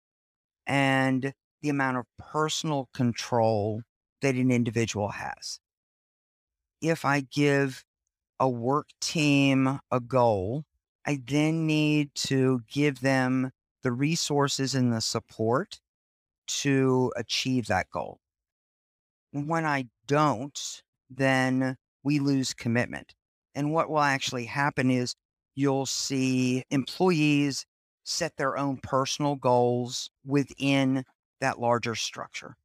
and 0.67 1.33
the 1.63 1.69
amount 1.69 1.97
of 1.97 2.05
personal 2.19 2.87
control 2.93 3.81
that 4.21 4.35
an 4.35 4.51
individual 4.51 5.09
has. 5.09 5.59
If 6.83 7.03
I 7.03 7.21
give 7.21 7.83
a 8.39 8.47
work 8.47 8.89
team 9.01 9.79
a 9.89 9.99
goal, 9.99 10.65
I 11.03 11.19
then 11.25 11.65
need 11.65 12.13
to 12.27 12.61
give 12.71 12.99
them 12.99 13.49
the 13.81 13.91
resources 13.91 14.75
and 14.75 14.93
the 14.93 15.01
support 15.01 15.79
to 16.61 17.11
achieve 17.15 17.65
that 17.65 17.89
goal. 17.89 18.19
When 19.31 19.65
I 19.65 19.85
don't, 20.05 20.83
then 21.09 21.77
we 22.03 22.19
lose 22.19 22.53
commitment. 22.53 23.15
And 23.55 23.73
what 23.73 23.89
will 23.89 24.01
actually 24.01 24.45
happen 24.45 24.91
is 24.91 25.15
you'll 25.55 25.85
see 25.85 26.63
employees 26.69 27.65
set 28.03 28.37
their 28.37 28.57
own 28.57 28.77
personal 28.77 29.35
goals 29.35 30.09
within 30.25 31.03
that 31.41 31.59
larger 31.59 31.95
structure. 31.95 32.55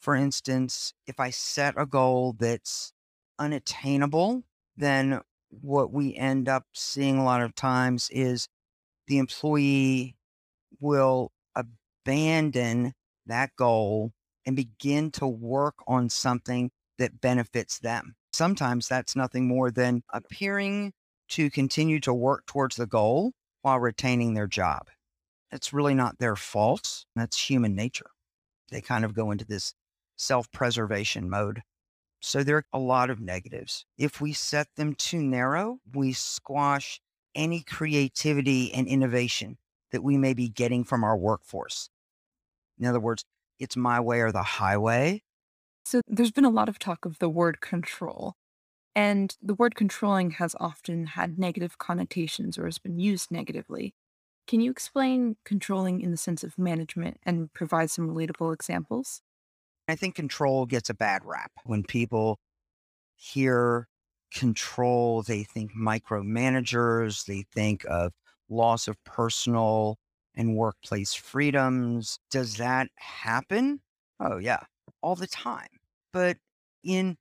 For 0.00 0.16
instance, 0.16 0.92
if 1.06 1.20
I 1.20 1.30
set 1.30 1.74
a 1.76 1.86
goal 1.86 2.34
that's 2.38 2.92
unattainable, 3.38 4.42
then 4.76 5.20
what 5.48 5.92
we 5.92 6.16
end 6.16 6.48
up 6.48 6.64
seeing 6.72 7.18
a 7.18 7.24
lot 7.24 7.42
of 7.42 7.54
times 7.54 8.08
is 8.10 8.48
the 9.06 9.18
employee 9.18 10.16
will 10.80 11.30
abandon 11.54 12.94
that 13.26 13.50
goal 13.56 14.12
and 14.46 14.56
begin 14.56 15.10
to 15.12 15.26
work 15.26 15.76
on 15.86 16.08
something 16.08 16.70
that 16.98 17.20
benefits 17.20 17.78
them. 17.78 18.14
Sometimes 18.32 18.88
that's 18.88 19.14
nothing 19.14 19.46
more 19.46 19.70
than 19.70 20.02
appearing 20.12 20.92
to 21.32 21.50
continue 21.50 21.98
to 22.00 22.12
work 22.12 22.44
towards 22.46 22.76
the 22.76 22.86
goal 22.86 23.32
while 23.62 23.80
retaining 23.80 24.34
their 24.34 24.46
job. 24.46 24.88
It's 25.50 25.72
really 25.72 25.94
not 25.94 26.18
their 26.18 26.36
fault. 26.36 27.06
That's 27.16 27.48
human 27.48 27.74
nature. 27.74 28.10
They 28.70 28.82
kind 28.82 29.04
of 29.04 29.14
go 29.14 29.30
into 29.30 29.46
this 29.46 29.74
self 30.16 30.50
preservation 30.52 31.30
mode. 31.30 31.62
So 32.20 32.42
there 32.42 32.58
are 32.58 32.66
a 32.72 32.78
lot 32.78 33.08
of 33.08 33.18
negatives. 33.18 33.86
If 33.96 34.20
we 34.20 34.34
set 34.34 34.68
them 34.76 34.94
too 34.94 35.22
narrow, 35.22 35.78
we 35.94 36.12
squash 36.12 37.00
any 37.34 37.62
creativity 37.62 38.72
and 38.72 38.86
innovation 38.86 39.56
that 39.90 40.02
we 40.04 40.18
may 40.18 40.34
be 40.34 40.50
getting 40.50 40.84
from 40.84 41.02
our 41.02 41.16
workforce. 41.16 41.88
In 42.78 42.86
other 42.86 43.00
words, 43.00 43.24
it's 43.58 43.76
my 43.76 44.00
way 44.00 44.20
or 44.20 44.32
the 44.32 44.42
highway. 44.42 45.22
So 45.84 46.02
there's 46.06 46.30
been 46.30 46.44
a 46.44 46.50
lot 46.50 46.68
of 46.68 46.78
talk 46.78 47.04
of 47.06 47.18
the 47.18 47.28
word 47.30 47.60
control. 47.60 48.34
And 48.94 49.36
the 49.40 49.54
word 49.54 49.74
controlling 49.74 50.32
has 50.32 50.54
often 50.60 51.06
had 51.06 51.38
negative 51.38 51.78
connotations 51.78 52.58
or 52.58 52.66
has 52.66 52.78
been 52.78 52.98
used 52.98 53.30
negatively. 53.30 53.94
Can 54.46 54.60
you 54.60 54.70
explain 54.70 55.36
controlling 55.44 56.00
in 56.00 56.10
the 56.10 56.16
sense 56.16 56.44
of 56.44 56.58
management 56.58 57.18
and 57.22 57.52
provide 57.52 57.90
some 57.90 58.08
relatable 58.08 58.52
examples? 58.52 59.22
I 59.88 59.96
think 59.96 60.14
control 60.14 60.66
gets 60.66 60.90
a 60.90 60.94
bad 60.94 61.24
rap. 61.24 61.52
When 61.64 61.82
people 61.84 62.38
hear 63.16 63.88
control, 64.32 65.22
they 65.22 65.44
think 65.44 65.72
micromanagers, 65.72 67.26
they 67.26 67.44
think 67.52 67.84
of 67.88 68.12
loss 68.48 68.88
of 68.88 69.02
personal 69.04 69.98
and 70.34 70.56
workplace 70.56 71.14
freedoms. 71.14 72.18
Does 72.30 72.56
that 72.56 72.88
happen? 72.96 73.80
Oh, 74.20 74.38
yeah, 74.38 74.64
all 75.02 75.16
the 75.16 75.26
time. 75.26 75.68
But 76.12 76.38
in 76.84 77.16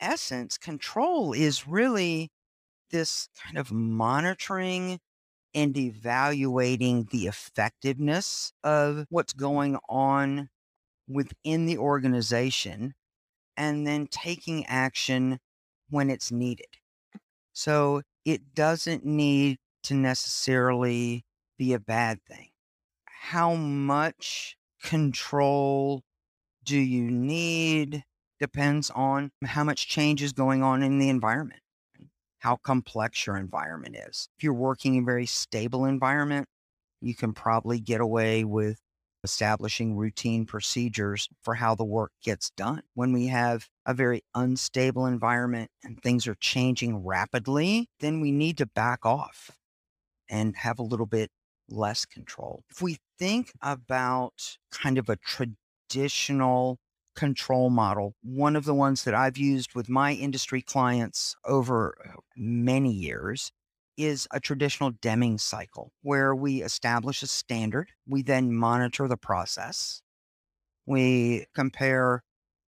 essence, 0.00 0.58
control 0.58 1.32
is 1.32 1.66
really 1.66 2.30
this 2.90 3.28
kind 3.42 3.58
of 3.58 3.72
monitoring 3.72 5.00
and 5.54 5.76
evaluating 5.76 7.08
the 7.10 7.26
effectiveness 7.26 8.52
of 8.64 9.06
what's 9.10 9.32
going 9.32 9.78
on 9.88 10.50
within 11.08 11.66
the 11.66 11.78
organization 11.78 12.94
and 13.56 13.86
then 13.86 14.06
taking 14.08 14.66
action 14.66 15.38
when 15.90 16.10
it's 16.10 16.32
needed. 16.32 16.78
So 17.52 18.02
it 18.24 18.54
doesn't 18.54 19.04
need 19.04 19.58
to 19.84 19.94
necessarily 19.94 21.24
be 21.58 21.72
a 21.72 21.80
bad 21.80 22.22
thing. 22.28 22.50
How 23.06 23.54
much 23.54 24.56
control 24.82 26.02
do 26.64 26.78
you 26.78 27.10
need 27.10 28.04
depends 28.38 28.90
on 28.90 29.30
how 29.44 29.64
much 29.64 29.88
change 29.88 30.22
is 30.22 30.32
going 30.32 30.62
on 30.62 30.82
in 30.82 30.98
the 30.98 31.08
environment, 31.08 31.60
how 32.40 32.56
complex 32.56 33.26
your 33.26 33.36
environment 33.36 33.96
is. 33.96 34.28
If 34.38 34.44
you're 34.44 34.54
working 34.54 34.94
in 34.94 35.02
a 35.02 35.06
very 35.06 35.26
stable 35.26 35.84
environment, 35.84 36.46
you 37.00 37.14
can 37.14 37.32
probably 37.32 37.80
get 37.80 38.00
away 38.00 38.44
with 38.44 38.78
establishing 39.24 39.96
routine 39.96 40.46
procedures 40.46 41.28
for 41.42 41.54
how 41.54 41.74
the 41.74 41.84
work 41.84 42.12
gets 42.22 42.50
done. 42.50 42.82
When 42.94 43.12
we 43.12 43.26
have 43.26 43.68
a 43.84 43.92
very 43.92 44.22
unstable 44.34 45.06
environment 45.06 45.70
and 45.82 46.00
things 46.00 46.26
are 46.26 46.36
changing 46.36 47.04
rapidly, 47.04 47.88
then 48.00 48.20
we 48.20 48.30
need 48.30 48.58
to 48.58 48.66
back 48.66 49.04
off 49.04 49.50
and 50.28 50.56
have 50.56 50.78
a 50.78 50.84
little 50.84 51.06
bit 51.06 51.30
less 51.68 52.04
control. 52.04 52.62
If 52.70 52.80
we 52.80 52.98
think 53.18 53.52
about 53.60 54.58
kind 54.70 54.98
of 54.98 55.08
a 55.08 55.16
traditional 55.16 56.78
control 57.16 57.70
model, 57.70 58.14
one 58.22 58.54
of 58.54 58.64
the 58.64 58.74
ones 58.74 59.04
that 59.04 59.14
I've 59.14 59.38
used 59.38 59.74
with 59.74 59.88
my 59.88 60.12
industry 60.12 60.62
clients 60.62 61.34
over 61.44 61.96
uh, 62.04 62.20
many 62.36 62.92
years 62.92 63.50
is 63.96 64.28
a 64.30 64.38
traditional 64.38 64.90
Deming 64.90 65.38
cycle 65.38 65.90
where 66.02 66.34
we 66.34 66.62
establish 66.62 67.22
a 67.22 67.26
standard, 67.26 67.88
we 68.06 68.22
then 68.22 68.54
monitor 68.54 69.08
the 69.08 69.16
process, 69.16 70.02
we 70.84 71.46
compare 71.54 72.22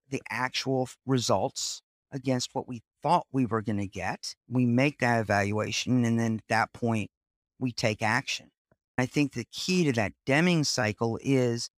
the 0.08 0.22
actual 0.30 0.88
results 1.04 1.82
against 2.12 2.50
what 2.54 2.68
we 2.68 2.82
thought 3.02 3.26
we 3.32 3.44
were 3.44 3.62
going 3.62 3.78
to 3.78 3.88
get. 3.88 4.34
We 4.48 4.64
make 4.66 4.98
that 5.00 5.20
evaluation, 5.20 6.04
and 6.04 6.18
then 6.18 6.36
at 6.36 6.48
that 6.48 6.72
point, 6.72 7.10
we 7.58 7.72
take 7.72 8.02
action. 8.02 8.50
I 8.96 9.06
think 9.06 9.32
the 9.32 9.46
key 9.52 9.84
to 9.84 9.92
that 9.92 10.12
Deming 10.24 10.64
cycle 10.64 11.18
is 11.22 11.68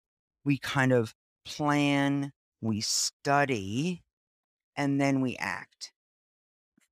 we 0.44 0.58
kind 0.58 0.92
of 0.92 1.14
plan, 1.44 2.32
we 2.60 2.80
study, 2.80 4.02
and 4.76 5.00
then 5.00 5.20
we 5.20 5.36
act. 5.36 5.92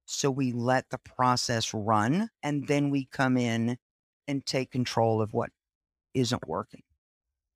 So 0.07 0.31
we 0.31 0.53
let 0.53 0.91
the 0.91 0.99
process 0.99 1.75
run 1.75 2.31
and 2.43 2.69
then 2.69 2.91
we 2.91 3.07
come 3.07 3.37
in 3.37 3.77
and 4.29 4.47
take 4.47 4.71
control 4.71 5.21
of 5.21 5.33
what 5.33 5.51
isn't 6.15 6.47
working. 6.47 6.83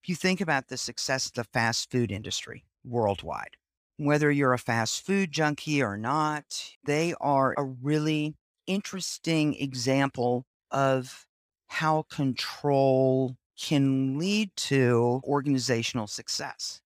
If 0.02 0.08
you 0.08 0.16
think 0.16 0.40
about 0.40 0.68
the 0.68 0.76
success 0.76 1.26
of 1.26 1.32
the 1.32 1.44
fast 1.44 1.90
food 1.90 2.10
industry 2.10 2.64
worldwide, 2.84 3.56
whether 3.98 4.30
you're 4.30 4.52
a 4.52 4.58
fast 4.58 5.04
food 5.04 5.30
junkie 5.30 5.82
or 5.82 5.96
not, 5.96 6.72
they 6.84 7.14
are 7.20 7.54
a 7.56 7.64
really 7.64 8.34
interesting 8.66 9.54
example 9.54 10.46
of 10.70 11.26
how 11.66 12.02
control 12.10 13.36
can 13.60 14.18
lead 14.18 14.50
to 14.56 15.20
organizational 15.24 16.06
success. 16.06 16.80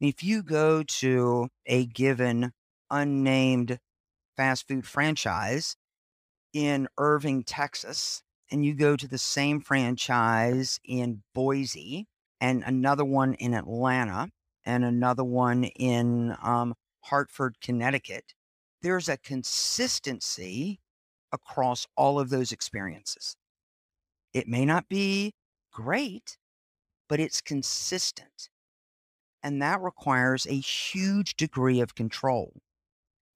If 0.00 0.22
you 0.22 0.44
go 0.44 0.84
to 0.84 1.48
a 1.66 1.84
given 1.86 2.52
unnamed 2.88 3.80
fast 4.36 4.68
food 4.68 4.86
franchise 4.86 5.74
in 6.52 6.86
Irving, 6.96 7.42
Texas, 7.42 8.22
and 8.50 8.64
you 8.64 8.74
go 8.74 8.94
to 8.94 9.08
the 9.08 9.18
same 9.18 9.60
franchise 9.60 10.78
in 10.84 11.22
Boise 11.34 12.06
and 12.40 12.62
another 12.64 13.04
one 13.04 13.34
in 13.34 13.54
Atlanta 13.54 14.30
and 14.64 14.84
another 14.84 15.24
one 15.24 15.64
in 15.64 16.36
um, 16.42 16.74
Hartford, 17.00 17.56
Connecticut, 17.60 18.34
there's 18.82 19.08
a 19.08 19.16
consistency 19.16 20.78
across 21.32 21.88
all 21.96 22.20
of 22.20 22.30
those 22.30 22.52
experiences. 22.52 23.36
It 24.32 24.46
may 24.46 24.64
not 24.64 24.88
be 24.88 25.32
great, 25.72 26.38
but 27.08 27.18
it's 27.18 27.40
consistent. 27.40 28.48
And 29.42 29.62
that 29.62 29.80
requires 29.80 30.46
a 30.46 30.58
huge 30.58 31.36
degree 31.36 31.80
of 31.80 31.94
control. 31.94 32.54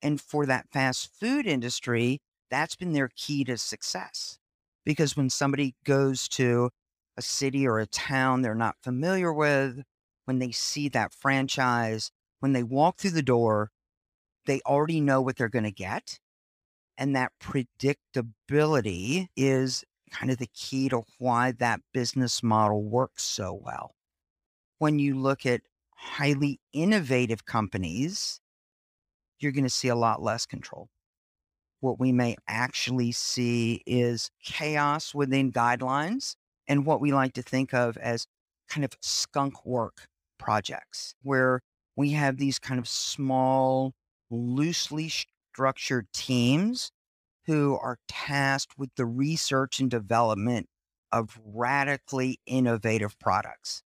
And 0.03 0.21
for 0.21 0.47
that 0.47 0.69
fast 0.73 1.11
food 1.19 1.47
industry, 1.47 2.21
that's 2.51 2.77
been 2.77 2.93
their 2.93 3.11
key 3.15 3.45
to 3.45 3.57
success. 3.57 4.39
Because 4.85 5.17
when 5.17 5.31
somebody 5.31 5.75
goes 5.85 6.29
to 6.31 6.71
a 7.17 7.23
city 7.23 7.67
or 7.67 7.79
a 7.79 7.87
town 7.87 8.43
they're 8.43 8.55
not 8.55 8.77
familiar 8.83 9.33
with, 9.33 9.83
when 10.25 10.39
they 10.39 10.51
see 10.51 10.89
that 10.89 11.13
franchise, 11.13 12.11
when 12.41 12.53
they 12.53 12.63
walk 12.63 12.99
through 12.99 13.11
the 13.11 13.23
door, 13.23 13.71
they 14.47 14.61
already 14.67 15.01
know 15.01 15.21
what 15.21 15.37
they're 15.37 15.49
going 15.49 15.65
to 15.65 15.71
get. 15.71 16.19
And 16.99 17.15
that 17.17 17.33
predictability 17.41 19.29
is 19.37 19.85
kind 20.11 20.31
of 20.31 20.39
the 20.39 20.49
key 20.53 20.89
to 20.89 21.03
why 21.19 21.53
that 21.53 21.81
business 21.95 22.43
model 22.43 22.83
works 22.83 23.23
so 23.23 23.53
well. 23.55 23.95
When 24.79 24.99
you 24.99 25.19
look 25.19 25.47
at 25.47 25.63
highly 26.03 26.61
innovative 26.73 27.45
companies, 27.45 28.41
you're 29.39 29.53
going 29.53 29.65
to 29.65 29.71
see 29.71 29.89
a 29.89 29.95
lot 29.95 30.23
less 30.23 30.47
control. 30.47 30.89
What 31.81 31.99
we 31.99 32.13
may 32.13 32.37
actually 32.49 33.13
see 33.13 33.83
is 33.87 34.31
chaos 34.45 35.15
within 35.15 35.53
guidelines 35.53 36.35
and 36.69 36.87
what 36.87 37.01
we 37.01 37.13
like 37.13 37.33
to 37.35 37.43
think 37.43 37.73
of 37.73 37.97
as 37.97 38.27
kind 38.69 38.85
of 38.85 38.93
skunk 39.01 39.65
work 39.65 40.07
projects, 40.39 41.15
where 41.23 41.61
we 41.97 42.11
have 42.11 42.37
these 42.37 42.59
kind 42.59 42.79
of 42.79 42.89
small, 42.89 43.93
loosely 44.31 45.11
structured 45.53 46.07
teams 46.13 46.91
who 47.47 47.79
are 47.81 47.99
tasked 48.09 48.79
with 48.79 48.91
the 48.97 49.07
research 49.07 49.81
and 49.81 49.91
development 49.91 50.69
of 51.11 51.39
radically 51.45 52.39
innovative 52.47 53.19
products. 53.19 53.83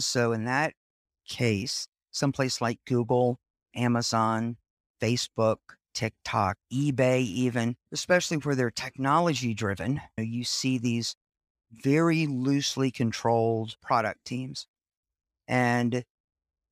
So, 0.00 0.32
in 0.32 0.44
that 0.44 0.72
case, 1.26 1.88
someplace 2.10 2.60
like 2.60 2.78
Google, 2.86 3.38
Amazon, 3.74 4.56
Facebook, 5.00 5.58
TikTok, 5.94 6.58
eBay, 6.72 7.20
even, 7.22 7.76
especially 7.92 8.36
where 8.38 8.54
they're 8.54 8.70
technology 8.70 9.54
driven, 9.54 10.00
you 10.18 10.44
see 10.44 10.78
these 10.78 11.16
very 11.72 12.26
loosely 12.26 12.90
controlled 12.90 13.76
product 13.80 14.24
teams. 14.24 14.66
And 15.48 16.04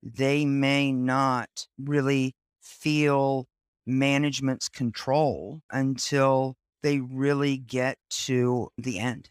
they 0.02 0.44
may 0.44 0.92
not 0.92 1.66
really 1.78 2.34
feel 2.60 3.46
management's 3.86 4.68
control 4.68 5.60
until 5.70 6.56
they 6.82 7.00
really 7.00 7.56
get 7.56 7.98
to 8.10 8.68
the 8.76 8.98
end. 8.98 9.30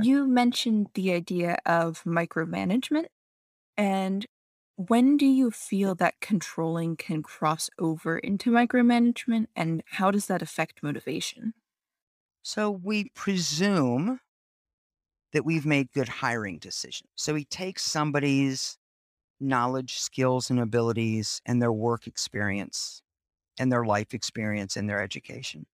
You 0.00 0.26
mentioned 0.26 0.88
the 0.94 1.12
idea 1.12 1.58
of 1.66 2.02
micromanagement. 2.04 3.06
And 3.76 4.24
when 4.88 5.16
do 5.16 5.26
you 5.26 5.50
feel 5.50 5.94
that 5.96 6.20
controlling 6.20 6.96
can 6.96 7.22
cross 7.22 7.70
over 7.78 8.18
into 8.18 8.50
micromanagement, 8.50 9.46
and 9.54 9.82
how 9.86 10.10
does 10.10 10.26
that 10.26 10.42
affect 10.42 10.82
motivation? 10.82 11.54
So 12.42 12.70
we 12.70 13.10
presume 13.14 14.20
that 15.32 15.44
we've 15.44 15.66
made 15.66 15.92
good 15.92 16.08
hiring 16.08 16.58
decisions. 16.58 17.10
So 17.14 17.34
we 17.34 17.44
take 17.44 17.78
somebody's 17.78 18.78
knowledge, 19.40 19.98
skills, 19.98 20.50
and 20.50 20.60
abilities 20.60 21.40
and 21.46 21.60
their 21.60 21.72
work 21.72 22.06
experience 22.06 23.02
and 23.58 23.70
their 23.70 23.84
life 23.84 24.14
experience 24.14 24.76
and 24.76 24.88
their 24.88 25.02
education. 25.02 25.66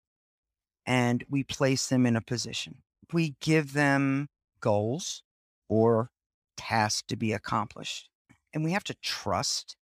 And 0.86 1.24
we 1.28 1.42
place 1.42 1.88
them 1.88 2.06
in 2.06 2.16
a 2.16 2.20
position. 2.20 2.82
We 3.12 3.36
give 3.40 3.72
them 3.72 4.28
goals 4.60 5.22
or 5.68 6.10
tasks 6.56 7.02
to 7.08 7.16
be 7.16 7.32
accomplished. 7.32 8.08
And 8.56 8.64
we 8.64 8.72
have 8.72 8.84
to 8.84 8.96
trust 9.02 9.76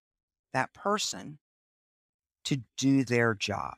that 0.52 0.74
person 0.74 1.38
to 2.44 2.62
do 2.76 3.04
their 3.04 3.32
job. 3.32 3.76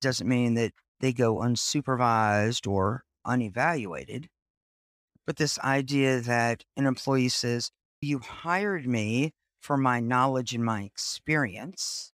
Doesn't 0.00 0.26
mean 0.26 0.54
that 0.54 0.72
they 0.98 1.12
go 1.12 1.40
unsupervised 1.40 2.66
or 2.66 3.04
unevaluated. 3.26 4.30
But 5.26 5.36
this 5.36 5.58
idea 5.58 6.22
that 6.22 6.64
an 6.74 6.86
employee 6.86 7.28
says, 7.28 7.70
You 8.00 8.20
hired 8.20 8.86
me 8.86 9.34
for 9.60 9.76
my 9.76 10.00
knowledge 10.00 10.54
and 10.54 10.64
my 10.64 10.84
experience. 10.84 12.10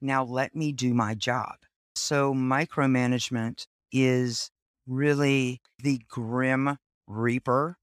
Now 0.00 0.24
let 0.24 0.56
me 0.56 0.72
do 0.72 0.94
my 0.94 1.14
job. 1.14 1.56
So, 1.94 2.32
micromanagement 2.32 3.66
is 3.92 4.50
really 4.86 5.60
the 5.82 6.00
grim 6.08 6.78
reaper 7.06 7.76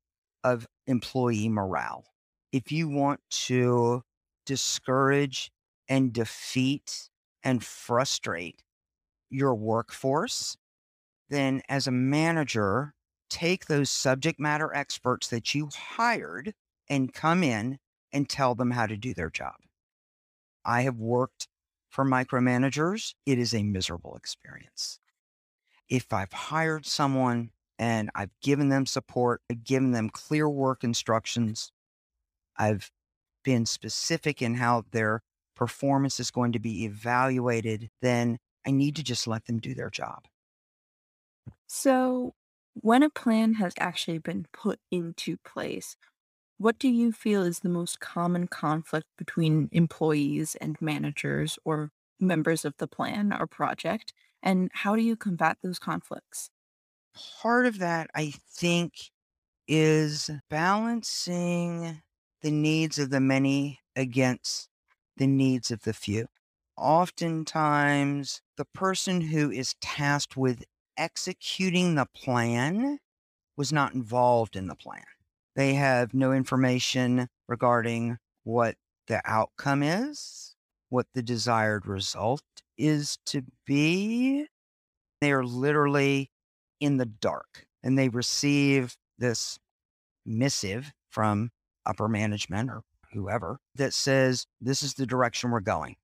of 0.44 0.66
employee 0.88 1.50
morale. 1.50 2.15
If 2.56 2.72
you 2.72 2.88
want 2.88 3.20
to 3.48 4.04
discourage 4.46 5.52
and 5.90 6.14
defeat 6.14 7.10
and 7.44 7.64
frustrate 7.64 8.64
your 9.30 9.56
workforce, 9.56 10.58
then 11.30 11.62
as 11.70 11.88
a 11.88 11.92
manager, 11.92 12.94
take 13.30 13.66
those 13.66 13.92
subject 13.92 14.40
matter 14.40 14.74
experts 14.74 15.28
that 15.30 15.54
you 15.54 15.70
hired 15.76 16.54
and 16.90 17.14
come 17.14 17.44
in 17.44 17.80
and 18.14 18.30
tell 18.30 18.56
them 18.56 18.72
how 18.72 18.88
to 18.88 18.98
do 18.98 19.14
their 19.14 19.30
job. 19.30 19.56
I 20.64 20.84
have 20.84 20.98
worked 20.98 21.50
for 21.90 22.06
micromanagers, 22.06 23.16
it 23.26 23.38
is 23.40 23.54
a 23.54 23.64
miserable 23.64 24.16
experience. 24.16 25.00
if 25.90 26.14
I've 26.14 26.34
hired 26.34 26.86
someone 26.86 27.52
and 27.80 28.10
I've 28.16 28.32
given 28.42 28.70
them 28.70 28.86
support, 28.86 29.42
I've 29.52 29.64
given 29.64 29.92
them 29.92 30.10
clear 30.10 30.50
work 30.50 30.84
instructions, 30.84 31.72
I've 32.58 32.92
been 33.44 33.66
specific 33.66 34.42
in 34.42 34.56
how 34.56 34.86
their 34.92 35.22
performance 35.56 36.20
is 36.20 36.32
going 36.32 36.54
to 36.54 36.60
be 36.60 36.86
evaluated, 36.86 37.90
then 38.02 38.40
I 38.68 38.72
need 38.72 38.96
to 38.98 39.04
just 39.04 39.28
let 39.28 39.46
them 39.46 39.60
do 39.60 39.74
their 39.76 39.90
job. 39.90 40.26
So, 41.68 42.34
when 42.74 43.04
a 43.04 43.10
plan 43.10 43.54
has 43.56 43.74
actually 43.78 44.18
been 44.18 44.48
put 44.52 44.80
into 44.92 45.38
place, 45.38 45.96
what 46.58 46.80
do 46.80 46.90
you 46.90 47.12
feel 47.14 47.44
is 47.44 47.60
the 47.62 47.70
most 47.70 48.00
common 48.02 48.48
conflict 48.48 49.08
between 49.18 49.70
employees 49.72 50.56
and 50.56 50.82
managers 50.82 51.60
or 51.66 51.92
members 52.20 52.66
of 52.66 52.78
the 52.78 52.88
plan 52.88 53.34
or 53.34 53.48
project? 53.48 54.14
And 54.44 54.72
how 54.74 54.96
do 54.96 55.04
you 55.04 55.18
combat 55.18 55.60
those 55.64 55.80
conflicts? 55.80 56.52
Part 57.14 57.66
of 57.66 57.80
that, 57.80 58.10
I 58.14 58.32
think, 58.32 59.12
is 59.68 60.30
balancing 60.50 62.02
the 62.46 62.52
needs 62.52 63.00
of 63.00 63.10
the 63.10 63.20
many 63.20 63.80
against 63.96 64.70
the 65.18 65.26
needs 65.26 65.72
of 65.72 65.82
the 65.82 65.94
few. 65.94 66.28
Oftentimes, 66.78 68.40
the 68.56 68.66
person 68.66 69.20
who 69.20 69.50
is 69.50 69.74
tasked 69.82 70.38
with 70.38 70.64
executing 70.96 71.96
the 71.96 72.06
plan 72.16 73.00
was 73.58 73.74
not 73.74 73.96
involved 73.96 74.56
in 74.56 74.68
the 74.68 74.76
plan. 74.76 75.02
They 75.56 75.74
have 75.74 76.14
no 76.14 76.34
information 76.34 77.30
regarding 77.48 78.20
what 78.44 78.76
the 79.08 79.24
outcome 79.26 79.82
is, 79.82 80.56
what 80.90 81.08
the 81.16 81.24
desired 81.24 81.88
result 81.88 82.44
is 82.78 83.18
to 83.26 83.42
be. 83.66 84.46
They 85.20 85.32
are 85.32 85.44
literally 85.44 86.30
in 86.80 86.98
the 86.98 87.08
dark 87.08 87.66
and 87.82 87.98
they 87.98 88.10
receive 88.10 88.98
this 89.18 89.58
missive 90.28 90.94
from 91.10 91.50
upper 91.86 92.08
management 92.08 92.70
or 92.70 92.82
whoever 93.14 93.60
that 93.76 93.94
says, 93.94 94.46
this 94.62 94.84
is 94.84 94.94
the 94.94 95.06
direction 95.06 95.52
we're 95.52 95.60
going. 95.60 95.96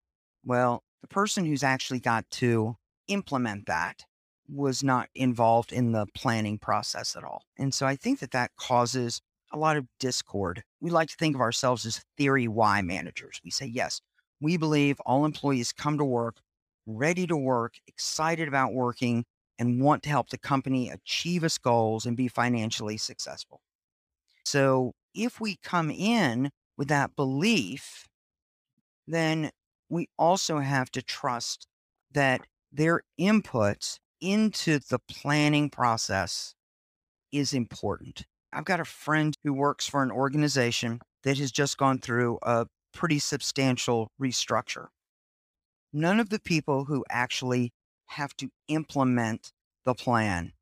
Well, 0.43 0.83
the 1.01 1.07
person 1.07 1.45
who's 1.45 1.63
actually 1.63 1.99
got 1.99 2.29
to 2.31 2.75
implement 3.07 3.65
that 3.67 4.03
was 4.47 4.83
not 4.83 5.09
involved 5.15 5.71
in 5.71 5.91
the 5.91 6.05
planning 6.13 6.57
process 6.57 7.15
at 7.15 7.23
all. 7.23 7.43
And 7.57 7.73
so 7.73 7.85
I 7.85 7.95
think 7.95 8.19
that 8.19 8.31
that 8.31 8.51
causes 8.57 9.21
a 9.51 9.57
lot 9.57 9.77
of 9.77 9.85
discord. 9.99 10.63
We 10.79 10.89
like 10.89 11.09
to 11.09 11.15
think 11.17 11.35
of 11.35 11.41
ourselves 11.41 11.85
as 11.85 12.03
theory 12.17 12.47
Y 12.47 12.81
managers. 12.81 13.39
We 13.43 13.51
say, 13.51 13.65
yes, 13.65 14.01
we 14.39 14.57
believe 14.57 14.99
all 15.01 15.25
employees 15.25 15.71
come 15.71 15.97
to 15.97 16.05
work 16.05 16.37
ready 16.85 17.27
to 17.27 17.37
work, 17.37 17.75
excited 17.87 18.47
about 18.47 18.73
working, 18.73 19.25
and 19.59 19.81
want 19.81 20.03
to 20.03 20.09
help 20.09 20.29
the 20.29 20.37
company 20.37 20.89
achieve 20.89 21.43
its 21.43 21.57
goals 21.57 22.05
and 22.05 22.17
be 22.17 22.27
financially 22.27 22.97
successful. 22.97 23.61
So 24.45 24.93
if 25.13 25.39
we 25.39 25.57
come 25.63 25.91
in 25.91 26.51
with 26.77 26.87
that 26.89 27.15
belief, 27.15 28.07
then 29.07 29.51
we 29.89 30.07
also 30.17 30.59
have 30.59 30.89
to 30.91 31.01
trust 31.01 31.67
that 32.11 32.41
their 32.71 33.01
input 33.17 33.97
into 34.21 34.79
the 34.79 34.99
planning 34.99 35.69
process 35.69 36.53
is 37.31 37.53
important. 37.53 38.25
I've 38.53 38.65
got 38.65 38.79
a 38.79 38.85
friend 38.85 39.35
who 39.43 39.53
works 39.53 39.87
for 39.87 40.03
an 40.03 40.11
organization 40.11 40.99
that 41.23 41.37
has 41.37 41.51
just 41.51 41.77
gone 41.77 41.99
through 41.99 42.39
a 42.41 42.67
pretty 42.93 43.19
substantial 43.19 44.09
restructure. 44.21 44.87
None 45.93 46.19
of 46.19 46.29
the 46.29 46.39
people 46.39 46.85
who 46.85 47.05
actually 47.09 47.71
have 48.07 48.35
to 48.37 48.49
implement 48.67 49.51
the 49.85 49.93
plan 49.93 50.53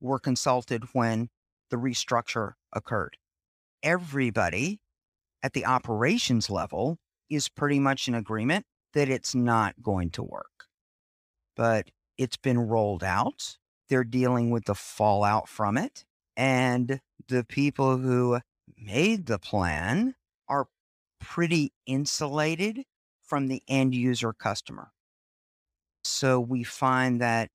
were 0.00 0.18
consulted 0.18 0.84
when 0.92 1.28
the 1.70 1.76
restructure 1.76 2.52
occurred. 2.72 3.16
Everybody 3.82 4.80
at 5.42 5.52
the 5.52 5.66
operations 5.66 6.50
level 6.50 6.98
is 7.30 7.48
pretty 7.48 7.78
much 7.78 8.08
in 8.08 8.14
agreement 8.14 8.66
that 8.94 9.08
it's 9.08 9.34
not 9.34 9.74
going 9.82 10.10
to 10.10 10.22
work. 10.22 10.66
But 11.56 11.90
it's 12.18 12.36
been 12.36 12.58
rolled 12.58 13.04
out. 13.04 13.58
They're 13.88 14.04
dealing 14.04 14.50
with 14.50 14.64
the 14.64 14.74
fallout 14.74 15.48
from 15.48 15.76
it. 15.76 16.04
And 16.36 17.00
the 17.28 17.44
people 17.44 17.98
who 17.98 18.40
made 18.76 19.26
the 19.26 19.38
plan 19.38 20.14
are 20.48 20.66
pretty 21.20 21.72
insulated 21.86 22.84
from 23.22 23.48
the 23.48 23.62
end 23.68 23.94
user 23.94 24.32
customer. 24.32 24.92
So 26.04 26.38
we 26.38 26.62
find 26.62 27.20
that 27.20 27.50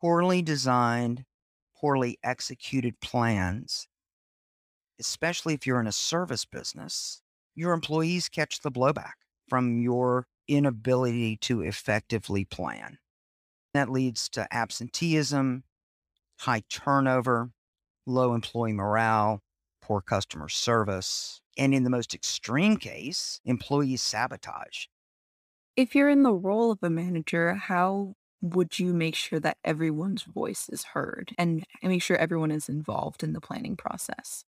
poorly 0.00 0.42
designed, 0.42 1.24
poorly 1.76 2.18
executed 2.22 3.00
plans, 3.00 3.86
especially 5.02 5.52
if 5.52 5.66
you're 5.66 5.80
in 5.80 5.88
a 5.88 5.92
service 5.92 6.44
business, 6.44 7.22
your 7.56 7.72
employees 7.72 8.28
catch 8.28 8.60
the 8.60 8.70
blowback 8.70 9.14
from 9.48 9.82
your 9.82 10.28
inability 10.46 11.36
to 11.38 11.60
effectively 11.60 12.44
plan. 12.44 12.98
That 13.74 13.90
leads 13.90 14.28
to 14.28 14.46
absenteeism, 14.52 15.64
high 16.38 16.62
turnover, 16.70 17.50
low 18.06 18.32
employee 18.32 18.74
morale, 18.74 19.42
poor 19.82 20.00
customer 20.00 20.48
service, 20.48 21.40
and 21.58 21.74
in 21.74 21.82
the 21.82 21.90
most 21.90 22.14
extreme 22.14 22.76
case, 22.76 23.40
employee 23.44 23.96
sabotage. 23.96 24.86
If 25.74 25.96
you're 25.96 26.10
in 26.10 26.22
the 26.22 26.32
role 26.32 26.70
of 26.70 26.78
a 26.80 26.90
manager, 26.90 27.54
how 27.54 28.14
would 28.40 28.78
you 28.78 28.94
make 28.94 29.16
sure 29.16 29.40
that 29.40 29.58
everyone's 29.64 30.22
voice 30.22 30.68
is 30.68 30.84
heard 30.84 31.32
and 31.36 31.64
make 31.82 32.02
sure 32.02 32.16
everyone 32.16 32.52
is 32.52 32.68
involved 32.68 33.24
in 33.24 33.32
the 33.32 33.40
planning 33.40 33.76
process? 33.76 34.44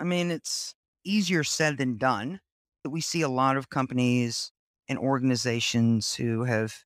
I 0.00 0.04
mean, 0.04 0.30
it's 0.30 0.74
easier 1.04 1.44
said 1.44 1.76
than 1.76 1.98
done. 1.98 2.40
We 2.88 3.02
see 3.02 3.20
a 3.20 3.28
lot 3.28 3.58
of 3.58 3.68
companies 3.68 4.50
and 4.88 4.98
organizations 4.98 6.14
who 6.14 6.44
have, 6.44 6.84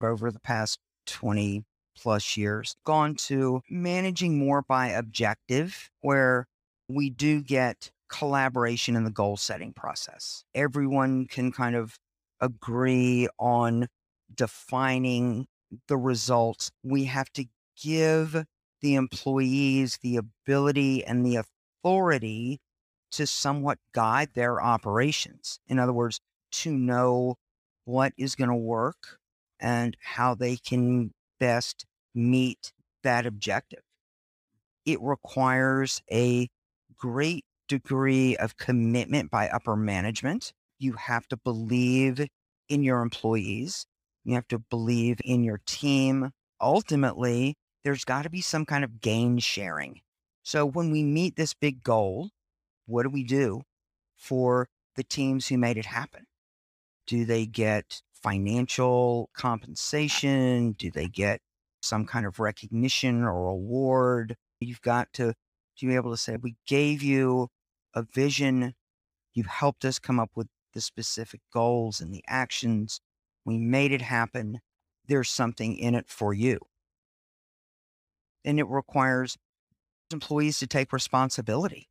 over 0.00 0.30
the 0.30 0.38
past 0.38 0.78
20 1.06 1.64
plus 1.98 2.36
years, 2.36 2.76
gone 2.86 3.16
to 3.16 3.62
managing 3.68 4.38
more 4.38 4.62
by 4.62 4.86
objective, 4.90 5.90
where 6.02 6.46
we 6.88 7.10
do 7.10 7.42
get 7.42 7.90
collaboration 8.08 8.94
in 8.94 9.02
the 9.02 9.10
goal 9.10 9.36
setting 9.36 9.72
process. 9.72 10.44
Everyone 10.54 11.26
can 11.26 11.50
kind 11.50 11.74
of 11.74 11.98
agree 12.40 13.28
on 13.40 13.88
defining 14.32 15.48
the 15.88 15.96
results. 15.96 16.70
We 16.84 17.06
have 17.06 17.32
to 17.32 17.46
give 17.82 18.44
the 18.82 18.94
employees 18.94 19.98
the 20.00 20.16
ability 20.16 21.04
and 21.04 21.26
the 21.26 21.36
authority 21.82 22.60
to 23.10 23.26
somewhat 23.26 23.78
guide 23.92 24.30
their 24.34 24.62
operations. 24.62 25.58
In 25.68 25.78
other 25.78 25.92
words, 25.92 26.20
to 26.52 26.72
know 26.72 27.36
what 27.84 28.12
is 28.16 28.34
going 28.34 28.50
to 28.50 28.56
work 28.56 29.18
and 29.60 29.96
how 30.00 30.34
they 30.34 30.56
can 30.56 31.12
best 31.40 31.86
meet 32.14 32.72
that 33.02 33.26
objective. 33.26 33.82
It 34.86 35.00
requires 35.00 36.02
a 36.10 36.48
great 36.96 37.44
degree 37.68 38.36
of 38.36 38.56
commitment 38.56 39.30
by 39.30 39.48
upper 39.48 39.76
management. 39.76 40.52
You 40.78 40.92
have 40.92 41.26
to 41.28 41.36
believe 41.36 42.26
in 42.68 42.82
your 42.82 43.00
employees. 43.00 43.86
You 44.24 44.34
have 44.34 44.48
to 44.48 44.58
believe 44.58 45.18
in 45.24 45.42
your 45.42 45.60
team. 45.66 46.30
Ultimately, 46.60 47.54
there's 47.84 48.04
got 48.04 48.22
to 48.22 48.30
be 48.30 48.40
some 48.40 48.64
kind 48.64 48.84
of 48.84 49.00
gain 49.00 49.38
sharing. 49.38 50.00
So 50.42 50.66
when 50.66 50.90
we 50.90 51.02
meet 51.02 51.36
this 51.36 51.54
big 51.54 51.82
goal, 51.82 52.30
what 52.86 53.04
do 53.04 53.10
we 53.10 53.24
do 53.24 53.62
for 54.16 54.68
the 54.96 55.04
teams 55.04 55.48
who 55.48 55.56
made 55.56 55.76
it 55.76 55.86
happen? 55.86 56.26
Do 57.06 57.24
they 57.24 57.46
get 57.46 58.02
financial 58.12 59.30
compensation? 59.34 60.72
Do 60.72 60.90
they 60.90 61.08
get 61.08 61.40
some 61.80 62.06
kind 62.06 62.26
of 62.26 62.38
recognition 62.38 63.22
or 63.22 63.48
award? 63.48 64.36
You've 64.60 64.82
got 64.82 65.12
to, 65.14 65.34
to 65.78 65.86
be 65.86 65.94
able 65.94 66.10
to 66.10 66.16
say, 66.16 66.36
we 66.36 66.56
gave 66.66 67.02
you 67.02 67.48
a 67.94 68.02
vision. 68.02 68.74
You 69.34 69.44
helped 69.44 69.84
us 69.84 69.98
come 69.98 70.20
up 70.20 70.30
with 70.34 70.48
the 70.74 70.80
specific 70.80 71.40
goals 71.52 72.00
and 72.00 72.12
the 72.12 72.24
actions. 72.26 73.00
We 73.44 73.58
made 73.58 73.92
it 73.92 74.02
happen. 74.02 74.60
There's 75.06 75.30
something 75.30 75.76
in 75.76 75.94
it 75.94 76.08
for 76.08 76.32
you. 76.32 76.58
And 78.44 78.58
it 78.58 78.66
requires 78.68 79.36
employees 80.12 80.58
to 80.58 80.66
take 80.66 80.92
responsibility. 80.92 81.88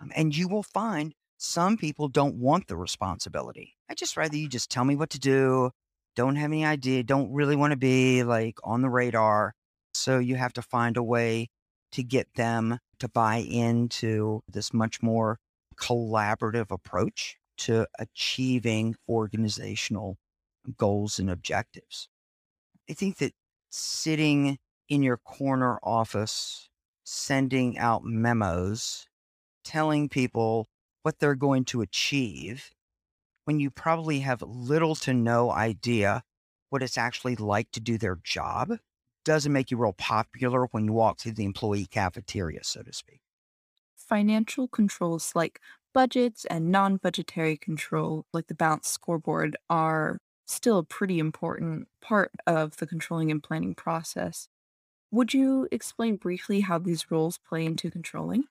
Um, 0.00 0.12
and 0.14 0.36
you 0.36 0.48
will 0.48 0.62
find 0.62 1.14
some 1.36 1.76
people 1.76 2.08
don't 2.08 2.36
want 2.36 2.68
the 2.68 2.76
responsibility. 2.76 3.76
I 3.88 3.94
just 3.94 4.16
rather 4.16 4.36
you 4.36 4.48
just 4.48 4.70
tell 4.70 4.84
me 4.84 4.96
what 4.96 5.10
to 5.10 5.18
do, 5.18 5.70
don't 6.16 6.36
have 6.36 6.50
any 6.50 6.64
idea, 6.64 7.02
don't 7.02 7.32
really 7.32 7.56
want 7.56 7.72
to 7.72 7.78
be 7.78 8.22
like 8.22 8.58
on 8.64 8.82
the 8.82 8.90
radar. 8.90 9.54
So 9.94 10.18
you 10.18 10.36
have 10.36 10.52
to 10.54 10.62
find 10.62 10.96
a 10.96 11.02
way 11.02 11.48
to 11.92 12.02
get 12.02 12.34
them 12.34 12.78
to 12.98 13.08
buy 13.08 13.36
into 13.36 14.42
this 14.48 14.72
much 14.72 15.02
more 15.02 15.38
collaborative 15.76 16.70
approach 16.70 17.36
to 17.58 17.86
achieving 17.98 18.94
organizational 19.08 20.16
goals 20.76 21.18
and 21.18 21.30
objectives. 21.30 22.08
I 22.88 22.92
think 22.92 23.18
that 23.18 23.32
sitting 23.70 24.58
in 24.88 25.02
your 25.02 25.18
corner 25.18 25.78
office 25.82 26.69
sending 27.12 27.76
out 27.76 28.04
memos 28.04 29.08
telling 29.64 30.08
people 30.08 30.68
what 31.02 31.18
they're 31.18 31.34
going 31.34 31.64
to 31.64 31.80
achieve 31.80 32.70
when 33.44 33.58
you 33.58 33.68
probably 33.70 34.20
have 34.20 34.42
little 34.42 34.94
to 34.94 35.12
no 35.12 35.50
idea 35.50 36.22
what 36.68 36.82
it's 36.84 36.96
actually 36.96 37.34
like 37.34 37.68
to 37.72 37.80
do 37.80 37.98
their 37.98 38.16
job 38.22 38.78
doesn't 39.24 39.52
make 39.52 39.72
you 39.72 39.76
real 39.76 39.92
popular 39.92 40.66
when 40.66 40.84
you 40.84 40.92
walk 40.92 41.18
through 41.18 41.32
the 41.32 41.44
employee 41.44 41.86
cafeteria, 41.86 42.62
so 42.62 42.82
to 42.82 42.92
speak. 42.92 43.20
Financial 43.96 44.68
controls 44.68 45.32
like 45.34 45.60
budgets 45.92 46.44
and 46.44 46.70
non 46.70 46.96
budgetary 46.96 47.56
control, 47.56 48.24
like 48.32 48.46
the 48.46 48.54
balance 48.54 48.88
scoreboard, 48.88 49.56
are 49.68 50.18
still 50.46 50.78
a 50.78 50.84
pretty 50.84 51.18
important 51.18 51.88
part 52.00 52.30
of 52.46 52.76
the 52.76 52.86
controlling 52.86 53.30
and 53.30 53.42
planning 53.42 53.74
process. 53.74 54.48
Would 55.12 55.34
you 55.34 55.66
explain 55.72 56.16
briefly 56.16 56.60
how 56.60 56.78
these 56.78 57.10
roles 57.10 57.38
play 57.38 57.64
into 57.64 57.90
controlling? 57.90 58.44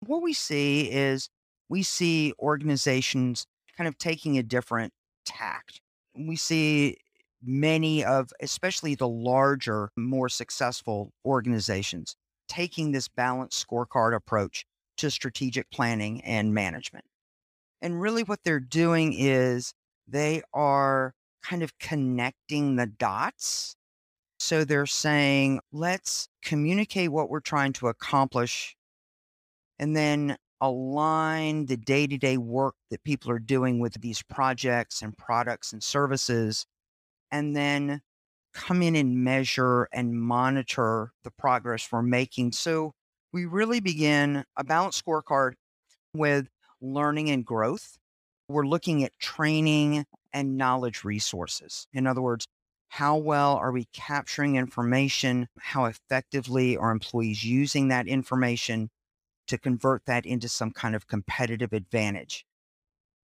What 0.00 0.22
we 0.22 0.32
see 0.32 0.90
is 0.90 1.28
we 1.68 1.82
see 1.82 2.32
organizations 2.38 3.46
kind 3.76 3.86
of 3.86 3.96
taking 3.96 4.36
a 4.36 4.42
different 4.42 4.92
tact. 5.24 5.80
We 6.16 6.36
see 6.36 6.96
many 7.42 8.04
of, 8.04 8.30
especially 8.40 8.96
the 8.96 9.08
larger, 9.08 9.90
more 9.96 10.28
successful 10.28 11.12
organizations, 11.24 12.16
taking 12.48 12.90
this 12.90 13.08
balanced 13.08 13.66
scorecard 13.66 14.14
approach 14.14 14.66
to 14.96 15.10
strategic 15.10 15.70
planning 15.70 16.20
and 16.22 16.52
management. 16.52 17.04
And 17.80 18.00
really, 18.00 18.22
what 18.22 18.40
they're 18.44 18.60
doing 18.60 19.14
is 19.14 19.72
they 20.06 20.42
are 20.52 21.14
kind 21.42 21.62
of 21.62 21.78
connecting 21.78 22.76
the 22.76 22.86
dots. 22.86 23.76
So 24.40 24.64
they're 24.64 24.86
saying, 24.86 25.60
let's 25.70 26.26
communicate 26.42 27.12
what 27.12 27.28
we're 27.28 27.40
trying 27.40 27.74
to 27.74 27.88
accomplish 27.88 28.74
and 29.78 29.94
then 29.94 30.38
align 30.62 31.66
the 31.66 31.76
day 31.76 32.06
to 32.06 32.16
day 32.16 32.38
work 32.38 32.74
that 32.90 33.04
people 33.04 33.30
are 33.30 33.38
doing 33.38 33.80
with 33.80 34.00
these 34.00 34.22
projects 34.22 35.02
and 35.02 35.16
products 35.16 35.74
and 35.74 35.82
services 35.82 36.64
and 37.30 37.54
then 37.54 38.00
come 38.54 38.80
in 38.82 38.96
and 38.96 39.22
measure 39.22 39.88
and 39.92 40.18
monitor 40.18 41.12
the 41.22 41.30
progress 41.30 41.88
we're 41.92 42.00
making. 42.00 42.52
So 42.52 42.94
we 43.32 43.44
really 43.44 43.80
begin 43.80 44.44
a 44.56 44.64
balanced 44.64 45.04
scorecard 45.04 45.52
with 46.14 46.48
learning 46.80 47.28
and 47.28 47.44
growth. 47.44 47.98
We're 48.48 48.66
looking 48.66 49.04
at 49.04 49.12
training 49.20 50.06
and 50.32 50.56
knowledge 50.56 51.04
resources. 51.04 51.86
In 51.92 52.06
other 52.06 52.22
words, 52.22 52.46
how 52.90 53.16
well 53.16 53.54
are 53.54 53.70
we 53.70 53.86
capturing 53.92 54.56
information? 54.56 55.46
How 55.60 55.84
effectively 55.84 56.76
are 56.76 56.90
employees 56.90 57.44
using 57.44 57.86
that 57.88 58.08
information 58.08 58.90
to 59.46 59.56
convert 59.58 60.06
that 60.06 60.26
into 60.26 60.48
some 60.48 60.72
kind 60.72 60.96
of 60.96 61.06
competitive 61.06 61.72
advantage? 61.72 62.44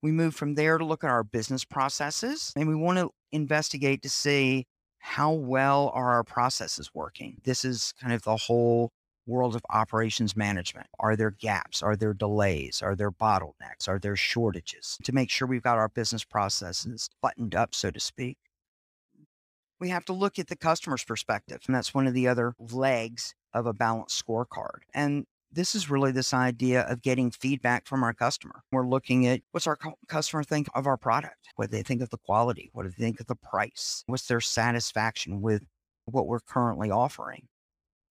We 0.02 0.12
move 0.12 0.36
from 0.36 0.54
there 0.54 0.78
to 0.78 0.84
look 0.84 1.02
at 1.02 1.10
our 1.10 1.24
business 1.24 1.64
processes 1.64 2.52
and 2.54 2.68
we 2.68 2.76
want 2.76 2.98
to 2.98 3.10
investigate 3.32 4.02
to 4.02 4.08
see 4.08 4.66
how 4.98 5.32
well 5.32 5.90
are 5.92 6.12
our 6.12 6.22
processes 6.22 6.90
working. 6.94 7.38
This 7.42 7.64
is 7.64 7.92
kind 8.00 8.12
of 8.12 8.22
the 8.22 8.36
whole 8.36 8.92
world 9.26 9.56
of 9.56 9.62
operations 9.70 10.36
management. 10.36 10.86
Are 11.00 11.16
there 11.16 11.32
gaps? 11.32 11.82
Are 11.82 11.96
there 11.96 12.14
delays? 12.14 12.82
Are 12.82 12.94
there 12.94 13.10
bottlenecks? 13.10 13.88
Are 13.88 13.98
there 13.98 14.14
shortages? 14.14 14.96
To 15.02 15.12
make 15.12 15.28
sure 15.28 15.48
we've 15.48 15.60
got 15.60 15.76
our 15.76 15.88
business 15.88 16.22
processes 16.22 17.10
buttoned 17.20 17.56
up, 17.56 17.74
so 17.74 17.90
to 17.90 17.98
speak. 17.98 18.38
We 19.80 19.90
have 19.90 20.04
to 20.06 20.12
look 20.12 20.38
at 20.38 20.48
the 20.48 20.56
customer's 20.56 21.04
perspective. 21.04 21.60
And 21.66 21.74
that's 21.74 21.94
one 21.94 22.06
of 22.06 22.14
the 22.14 22.28
other 22.28 22.54
legs 22.58 23.34
of 23.52 23.66
a 23.66 23.72
balanced 23.72 24.24
scorecard. 24.24 24.80
And 24.94 25.26
this 25.52 25.74
is 25.74 25.90
really 25.90 26.12
this 26.12 26.34
idea 26.34 26.82
of 26.82 27.02
getting 27.02 27.30
feedback 27.30 27.86
from 27.86 28.02
our 28.02 28.12
customer. 28.12 28.62
We're 28.72 28.86
looking 28.86 29.26
at 29.26 29.40
what's 29.52 29.66
our 29.66 29.78
customer 30.08 30.42
think 30.42 30.68
of 30.74 30.86
our 30.86 30.96
product? 30.96 31.48
What 31.56 31.70
do 31.70 31.76
they 31.76 31.82
think 31.82 32.02
of 32.02 32.10
the 32.10 32.18
quality? 32.18 32.70
What 32.72 32.82
do 32.82 32.90
they 32.90 33.02
think 33.02 33.20
of 33.20 33.26
the 33.26 33.36
price? 33.36 34.02
What's 34.06 34.26
their 34.26 34.40
satisfaction 34.40 35.40
with 35.40 35.62
what 36.04 36.26
we're 36.26 36.40
currently 36.40 36.90
offering? 36.90 37.48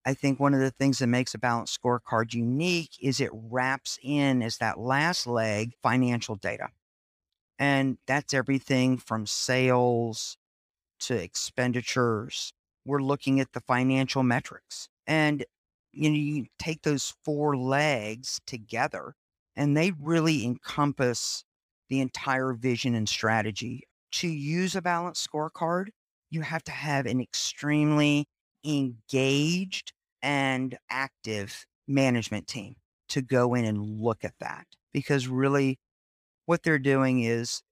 I 0.04 0.14
think 0.14 0.38
one 0.38 0.54
of 0.54 0.60
the 0.60 0.70
things 0.70 1.00
that 1.00 1.08
makes 1.08 1.34
a 1.34 1.38
balanced 1.38 1.80
scorecard 1.80 2.32
unique 2.32 2.92
is 3.00 3.20
it 3.20 3.30
wraps 3.32 3.98
in 4.02 4.42
as 4.42 4.58
that 4.58 4.78
last 4.78 5.26
leg 5.26 5.72
financial 5.82 6.36
data. 6.36 6.68
And 7.58 7.98
that's 8.06 8.34
everything 8.34 8.98
from 8.98 9.26
sales 9.26 10.36
to 11.06 11.14
expenditures. 11.14 12.52
We're 12.84 13.02
looking 13.02 13.40
at 13.40 13.52
the 13.52 13.60
financial 13.60 14.22
metrics. 14.22 14.88
And 15.06 15.44
you 15.92 16.10
know, 16.10 16.16
you 16.16 16.46
take 16.58 16.82
those 16.82 17.14
four 17.24 17.56
legs 17.56 18.40
together 18.46 19.14
and 19.56 19.76
they 19.76 19.92
really 20.00 20.44
encompass 20.44 21.44
the 21.88 22.00
entire 22.00 22.52
vision 22.52 22.94
and 22.94 23.08
strategy. 23.08 23.82
To 24.12 24.28
use 24.28 24.76
a 24.76 24.82
balanced 24.82 25.28
scorecard, 25.28 25.88
you 26.30 26.42
have 26.42 26.62
to 26.64 26.72
have 26.72 27.06
an 27.06 27.20
extremely 27.20 28.26
engaged 28.64 29.92
and 30.22 30.76
active 30.90 31.66
management 31.86 32.46
team 32.46 32.76
to 33.08 33.22
go 33.22 33.54
in 33.54 33.64
and 33.64 34.00
look 34.00 34.24
at 34.24 34.34
that 34.40 34.66
because 34.92 35.28
really 35.28 35.78
what 36.46 36.62
they're 36.62 36.78
doing 36.78 37.22
is 37.22 37.62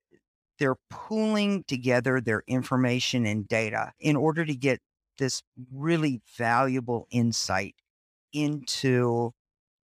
they're 0.58 0.76
pooling 0.90 1.64
together 1.64 2.20
their 2.20 2.42
information 2.46 3.26
and 3.26 3.48
data 3.48 3.92
in 3.98 4.16
order 4.16 4.44
to 4.44 4.54
get 4.54 4.80
this 5.18 5.42
really 5.72 6.20
valuable 6.36 7.06
insight 7.10 7.74
into 8.32 9.32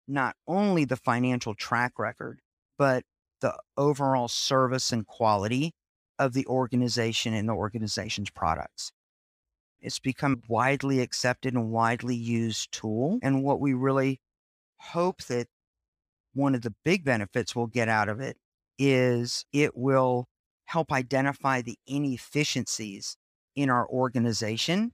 not 0.07 0.35
only 0.47 0.85
the 0.85 0.95
financial 0.95 1.53
track 1.53 1.99
record, 1.99 2.39
but 2.77 3.03
the 3.41 3.53
overall 3.75 4.27
service 4.27 4.91
and 4.91 5.05
quality 5.05 5.73
of 6.17 6.33
the 6.33 6.45
organization 6.47 7.33
and 7.33 7.47
the 7.47 7.53
organization's 7.53 8.29
products. 8.29 8.91
It's 9.81 9.99
become 9.99 10.41
widely 10.47 11.01
accepted 11.01 11.53
and 11.53 11.69
widely 11.69 12.15
used 12.15 12.71
tool. 12.71 13.19
And 13.21 13.43
what 13.43 13.59
we 13.59 13.73
really 13.73 14.19
hope 14.77 15.23
that 15.25 15.47
one 16.33 16.55
of 16.55 16.61
the 16.61 16.73
big 16.83 17.03
benefits 17.03 17.55
we'll 17.55 17.67
get 17.67 17.89
out 17.89 18.09
of 18.09 18.19
it 18.19 18.37
is 18.79 19.45
it 19.53 19.75
will 19.75 20.27
help 20.67 20.91
identify 20.91 21.61
the 21.61 21.77
inefficiencies 21.87 23.17
in 23.55 23.69
our 23.69 23.87
organization 23.87 24.91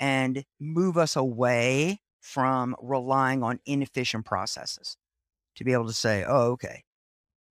and 0.00 0.44
move 0.60 0.96
us 0.96 1.16
away 1.16 1.98
from 2.20 2.76
relying 2.80 3.42
on 3.42 3.58
inefficient 3.66 4.24
processes 4.24 4.96
to 5.56 5.64
be 5.64 5.72
able 5.72 5.86
to 5.86 5.92
say, 5.92 6.24
oh, 6.26 6.52
okay, 6.52 6.84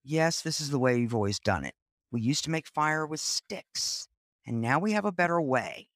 yes, 0.03 0.41
this 0.41 0.61
is 0.61 0.69
the 0.69 0.79
way 0.79 0.95
we've 0.95 1.13
always 1.13 1.39
done 1.39 1.65
it. 1.65 1.73
We 2.09 2.21
used 2.21 2.45
to 2.45 2.49
make 2.49 2.67
fire 2.67 3.05
with 3.05 3.19
sticks, 3.19 4.07
and 4.45 4.61
now 4.61 4.79
we 4.79 4.93
have 4.93 5.05
a 5.05 5.11
better 5.11 5.41
way. 5.41 5.89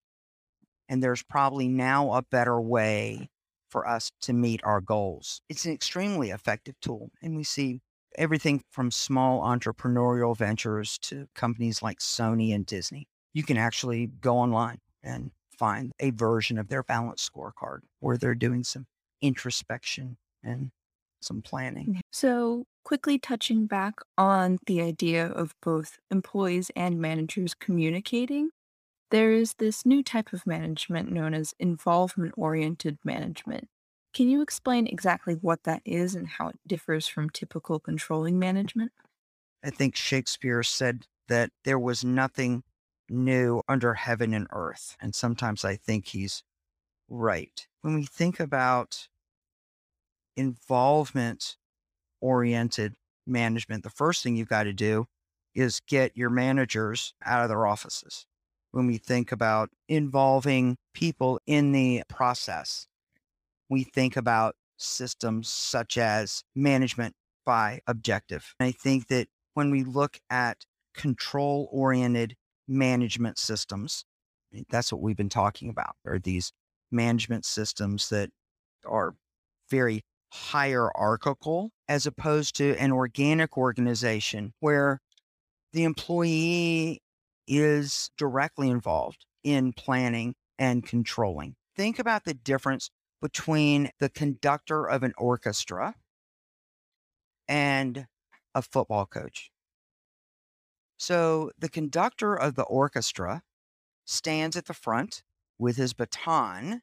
And 0.90 1.02
there's 1.02 1.24
probably 1.24 1.70
now 1.70 2.12
a 2.12 2.22
better 2.22 2.60
way 2.60 3.30
for 3.70 3.88
us 3.88 4.12
to 4.24 4.34
meet 4.34 4.60
our 4.66 4.82
goals. 4.82 5.42
It's 5.48 5.64
an 5.64 5.72
extremely 5.72 6.32
effective 6.32 6.76
tool. 6.82 7.12
And 7.22 7.38
we 7.38 7.46
see 7.46 7.80
everything 8.18 8.62
from 8.70 8.92
small 8.92 9.42
entrepreneurial 9.42 10.36
ventures 10.38 10.98
to 11.00 11.28
companies 11.36 11.82
like 11.82 12.00
Sony 12.00 12.54
and 12.54 12.66
Disney. 12.66 13.08
You 13.34 13.44
can 13.44 13.58
actually 13.58 14.08
go 14.08 14.38
online 14.38 14.80
and 15.04 15.32
find 15.58 15.92
a 16.00 16.12
version 16.12 16.58
of 16.58 16.68
their 16.68 16.84
balance 16.84 17.28
scorecard 17.28 17.80
where 18.00 18.18
they're 18.18 18.36
doing 18.36 18.64
some 18.64 18.86
introspection 19.22 20.18
and 20.44 20.72
some 21.22 21.42
planning. 21.42 21.88
Mm-hmm. 21.88 22.00
So, 22.12 22.66
quickly 22.84 23.20
touching 23.20 23.68
back 23.68 23.94
on 24.18 24.58
the 24.66 24.82
idea 24.82 25.28
of 25.28 25.54
both 25.62 25.98
employees 26.10 26.72
and 26.76 27.00
managers 27.00 27.54
communicating, 27.54 28.50
there 29.12 29.32
is 29.32 29.56
this 29.60 29.86
new 29.86 30.02
type 30.02 30.34
of 30.34 30.48
management 30.48 31.12
known 31.12 31.34
as 31.34 31.54
involvement 31.60 32.34
oriented 32.38 32.98
management. 33.04 33.68
Can 34.14 34.30
you 34.30 34.42
explain 34.42 34.88
exactly 34.88 35.36
what 35.36 35.64
that 35.64 35.82
is 35.86 36.16
and 36.16 36.28
how 36.28 36.50
it 36.50 36.60
differs 36.68 37.08
from 37.08 37.30
typical 37.30 37.80
controlling 37.80 38.38
management? 38.38 38.92
I 39.64 39.70
think 39.70 39.96
Shakespeare 39.96 40.64
said 40.64 41.06
that 41.28 41.52
there 41.64 41.80
was 41.80 42.04
nothing 42.04 42.64
new 43.10 43.62
under 43.68 43.94
heaven 43.94 44.34
and 44.34 44.48
earth. 44.52 44.98
And 45.00 45.16
sometimes 45.16 45.64
I 45.64 45.76
think 45.76 46.08
he's 46.08 46.44
right. 47.10 47.68
When 47.82 47.96
we 47.96 48.06
think 48.06 48.40
about 48.40 49.08
involvement 50.36 51.58
oriented 52.22 52.96
management, 53.28 53.84
the 53.84 53.90
first 53.90 54.24
thing 54.24 54.36
you've 54.36 54.50
got 54.50 54.64
to 54.64 54.74
do 54.74 55.06
is 55.54 55.82
get 55.88 56.18
your 56.18 56.30
managers 56.30 57.14
out 57.26 57.44
of 57.44 57.50
their 57.50 57.66
offices. 57.66 58.26
When 58.72 58.88
we 58.88 58.98
think 58.98 59.32
about 59.32 59.70
involving 59.90 60.78
people 60.94 61.40
in 61.46 61.74
the 61.74 62.04
process, 62.08 62.88
we 63.72 63.84
think 63.84 64.16
about 64.16 64.56
systems 64.78 65.50
such 65.50 65.98
as 65.98 66.44
management 66.56 67.16
by 67.46 67.80
objective. 67.88 68.54
And 68.60 68.68
I 68.68 68.72
think 68.72 69.08
that 69.08 69.28
when 69.56 69.72
we 69.72 69.84
look 69.84 70.20
at 70.30 70.66
control 70.94 71.70
oriented 71.72 72.36
management 72.68 73.38
systems. 73.38 74.06
Eh, 74.56 74.64
that's 74.70 74.92
what 74.92 75.02
we've 75.02 75.18
been 75.18 75.30
talking 75.30 75.70
about, 75.70 75.96
are 76.06 76.20
these 76.20 76.52
management 76.92 77.46
systems 77.46 78.10
that 78.10 78.30
are 78.86 79.16
very 79.70 80.04
hierarchical 80.34 81.72
as 81.88 82.06
opposed 82.06 82.56
to 82.56 82.76
an 82.78 82.92
organic 82.92 83.58
organization 83.58 84.54
where 84.60 85.00
the 85.74 85.84
employee 85.84 87.02
is 87.48 88.12
directly 88.18 88.70
involved 88.70 89.26
in 89.44 89.74
planning 89.74 90.36
and 90.58 90.86
controlling. 90.86 91.56
Think 91.76 92.00
about 92.00 92.24
the 92.26 92.34
difference 92.34 92.90
between 93.22 93.92
the 94.00 94.10
conductor 94.10 94.86
of 94.86 95.04
an 95.04 95.14
orchestra 95.18 95.96
and 97.48 98.08
a 98.56 98.62
football 98.62 99.06
coach. 99.06 99.52
So 100.98 101.52
the 101.58 101.70
conductor 101.70 102.36
of 102.36 102.56
the 102.56 102.64
orchestra 102.64 103.44
stands 104.06 104.56
at 104.56 104.66
the 104.66 104.74
front 104.74 105.24
with 105.58 105.78
his 105.78 105.94
baton 105.94 106.82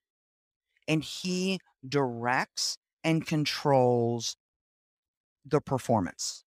and 0.87 1.05
he 1.05 1.61
directs 1.87 2.79
and 3.05 3.27
controls 3.27 4.37
the 5.45 5.61
performance. 5.61 6.45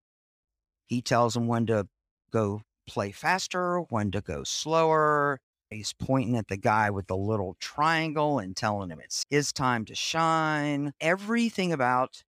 He 0.86 1.02
tells 1.02 1.34
them 1.34 1.48
when 1.48 1.66
to 1.68 1.88
go 2.32 2.62
play 2.88 3.12
faster, 3.12 3.82
when 3.90 4.12
to 4.12 4.22
go 4.22 4.44
slower. 4.44 5.40
He's 5.70 5.94
pointing 5.94 6.36
at 6.36 6.48
the 6.48 6.58
guy 6.58 6.90
with 6.90 7.08
the 7.08 7.18
little 7.18 7.56
triangle 7.60 8.40
and 8.40 8.56
telling 8.56 8.90
him 8.90 9.00
it's 9.00 9.26
his 9.30 9.54
time 9.54 9.86
to 9.86 9.96
shine. 9.96 10.94
Everything 11.00 11.72
about 11.72 12.24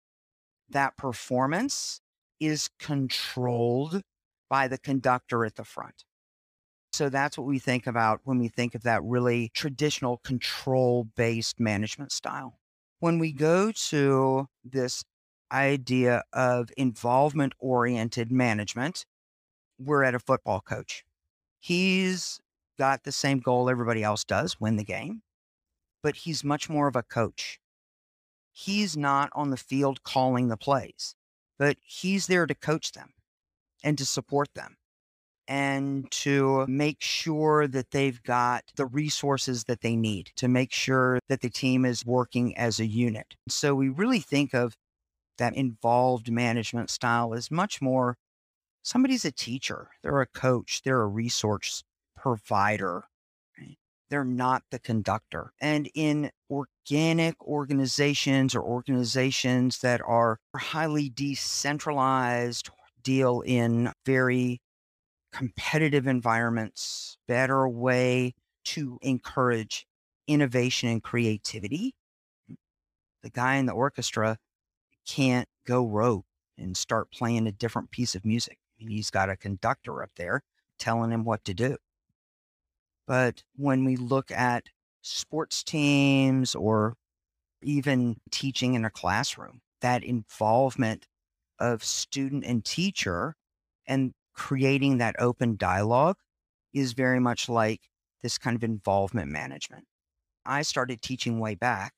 that 0.69 0.95
performance 0.97 2.01
is 2.39 2.69
controlled 2.79 4.03
by 4.49 4.67
the 4.67 4.77
conductor 4.77 5.45
at 5.45 5.55
the 5.55 5.63
front. 5.63 6.05
So 6.93 7.09
that's 7.09 7.37
what 7.37 7.47
we 7.47 7.57
think 7.57 7.87
about 7.87 8.21
when 8.25 8.37
we 8.37 8.49
think 8.49 8.75
of 8.75 8.83
that 8.83 9.03
really 9.03 9.49
traditional 9.53 10.17
control 10.17 11.05
based 11.15 11.59
management 11.59 12.11
style. 12.11 12.59
When 12.99 13.17
we 13.17 13.31
go 13.31 13.71
to 13.71 14.47
this 14.63 15.03
idea 15.51 16.23
of 16.33 16.69
involvement 16.77 17.53
oriented 17.59 18.31
management, 18.31 19.05
we're 19.79 20.03
at 20.03 20.15
a 20.15 20.19
football 20.19 20.61
coach. 20.61 21.03
He's 21.61 22.40
got 22.77 23.03
the 23.03 23.11
same 23.11 23.39
goal 23.39 23.69
everybody 23.69 24.03
else 24.03 24.23
does 24.23 24.59
win 24.59 24.75
the 24.77 24.83
game, 24.83 25.21
but 26.03 26.17
he's 26.17 26.43
much 26.43 26.69
more 26.69 26.87
of 26.87 26.95
a 26.95 27.03
coach. 27.03 27.59
He's 28.51 28.97
not 28.97 29.29
on 29.33 29.49
the 29.49 29.57
field 29.57 30.03
calling 30.03 30.47
the 30.47 30.57
plays, 30.57 31.15
but 31.57 31.77
he's 31.81 32.27
there 32.27 32.45
to 32.45 32.55
coach 32.55 32.91
them 32.91 33.13
and 33.83 33.97
to 33.97 34.05
support 34.05 34.49
them 34.53 34.77
and 35.47 36.09
to 36.11 36.65
make 36.67 37.01
sure 37.01 37.67
that 37.67 37.91
they've 37.91 38.21
got 38.23 38.63
the 38.75 38.85
resources 38.85 39.65
that 39.65 39.81
they 39.81 39.95
need 39.95 40.31
to 40.35 40.47
make 40.47 40.71
sure 40.71 41.19
that 41.29 41.41
the 41.41 41.49
team 41.49 41.85
is 41.85 42.05
working 42.05 42.55
as 42.57 42.79
a 42.79 42.85
unit. 42.85 43.35
So 43.49 43.75
we 43.75 43.89
really 43.89 44.19
think 44.19 44.53
of 44.53 44.75
that 45.37 45.55
involved 45.55 46.31
management 46.31 46.89
style 46.89 47.33
as 47.33 47.49
much 47.49 47.81
more 47.81 48.17
somebody's 48.83 49.25
a 49.25 49.31
teacher, 49.31 49.89
they're 50.01 50.21
a 50.21 50.27
coach, 50.27 50.81
they're 50.83 51.01
a 51.01 51.07
resource 51.07 51.83
provider. 52.21 53.03
They're 54.09 54.23
not 54.25 54.63
the 54.71 54.79
conductor. 54.79 55.53
And 55.61 55.89
in 55.95 56.31
organic 56.49 57.41
organizations 57.41 58.53
or 58.53 58.61
organizations 58.61 59.79
that 59.79 60.01
are 60.05 60.37
highly 60.55 61.09
decentralized, 61.09 62.69
deal 63.01 63.41
in 63.41 63.91
very 64.05 64.61
competitive 65.31 66.07
environments, 66.07 67.17
better 67.27 67.67
way 67.67 68.33
to 68.65 68.99
encourage 69.01 69.87
innovation 70.27 70.89
and 70.89 71.01
creativity. 71.01 71.95
The 73.23 73.29
guy 73.29 73.55
in 73.55 73.65
the 73.65 73.73
orchestra 73.73 74.37
can't 75.07 75.47
go 75.65 75.87
rogue 75.87 76.25
and 76.57 76.75
start 76.75 77.11
playing 77.11 77.47
a 77.47 77.51
different 77.51 77.91
piece 77.91 78.13
of 78.13 78.25
music. 78.25 78.57
He's 78.75 79.09
got 79.09 79.29
a 79.29 79.37
conductor 79.37 80.03
up 80.03 80.11
there 80.15 80.43
telling 80.77 81.11
him 81.11 81.23
what 81.23 81.43
to 81.45 81.53
do. 81.53 81.77
But 83.11 83.43
when 83.57 83.83
we 83.83 83.97
look 83.97 84.31
at 84.31 84.69
sports 85.01 85.65
teams 85.65 86.55
or 86.55 86.95
even 87.61 88.21
teaching 88.31 88.73
in 88.73 88.85
a 88.85 88.89
classroom, 88.89 89.59
that 89.81 90.01
involvement 90.01 91.07
of 91.59 91.83
student 91.83 92.45
and 92.45 92.63
teacher 92.63 93.35
and 93.85 94.13
creating 94.33 94.99
that 94.99 95.17
open 95.19 95.57
dialogue 95.57 96.15
is 96.73 96.93
very 96.93 97.19
much 97.19 97.49
like 97.49 97.81
this 98.23 98.37
kind 98.37 98.55
of 98.55 98.63
involvement 98.63 99.29
management. 99.29 99.83
I 100.45 100.61
started 100.61 101.01
teaching 101.01 101.41
way 101.41 101.55
back 101.55 101.91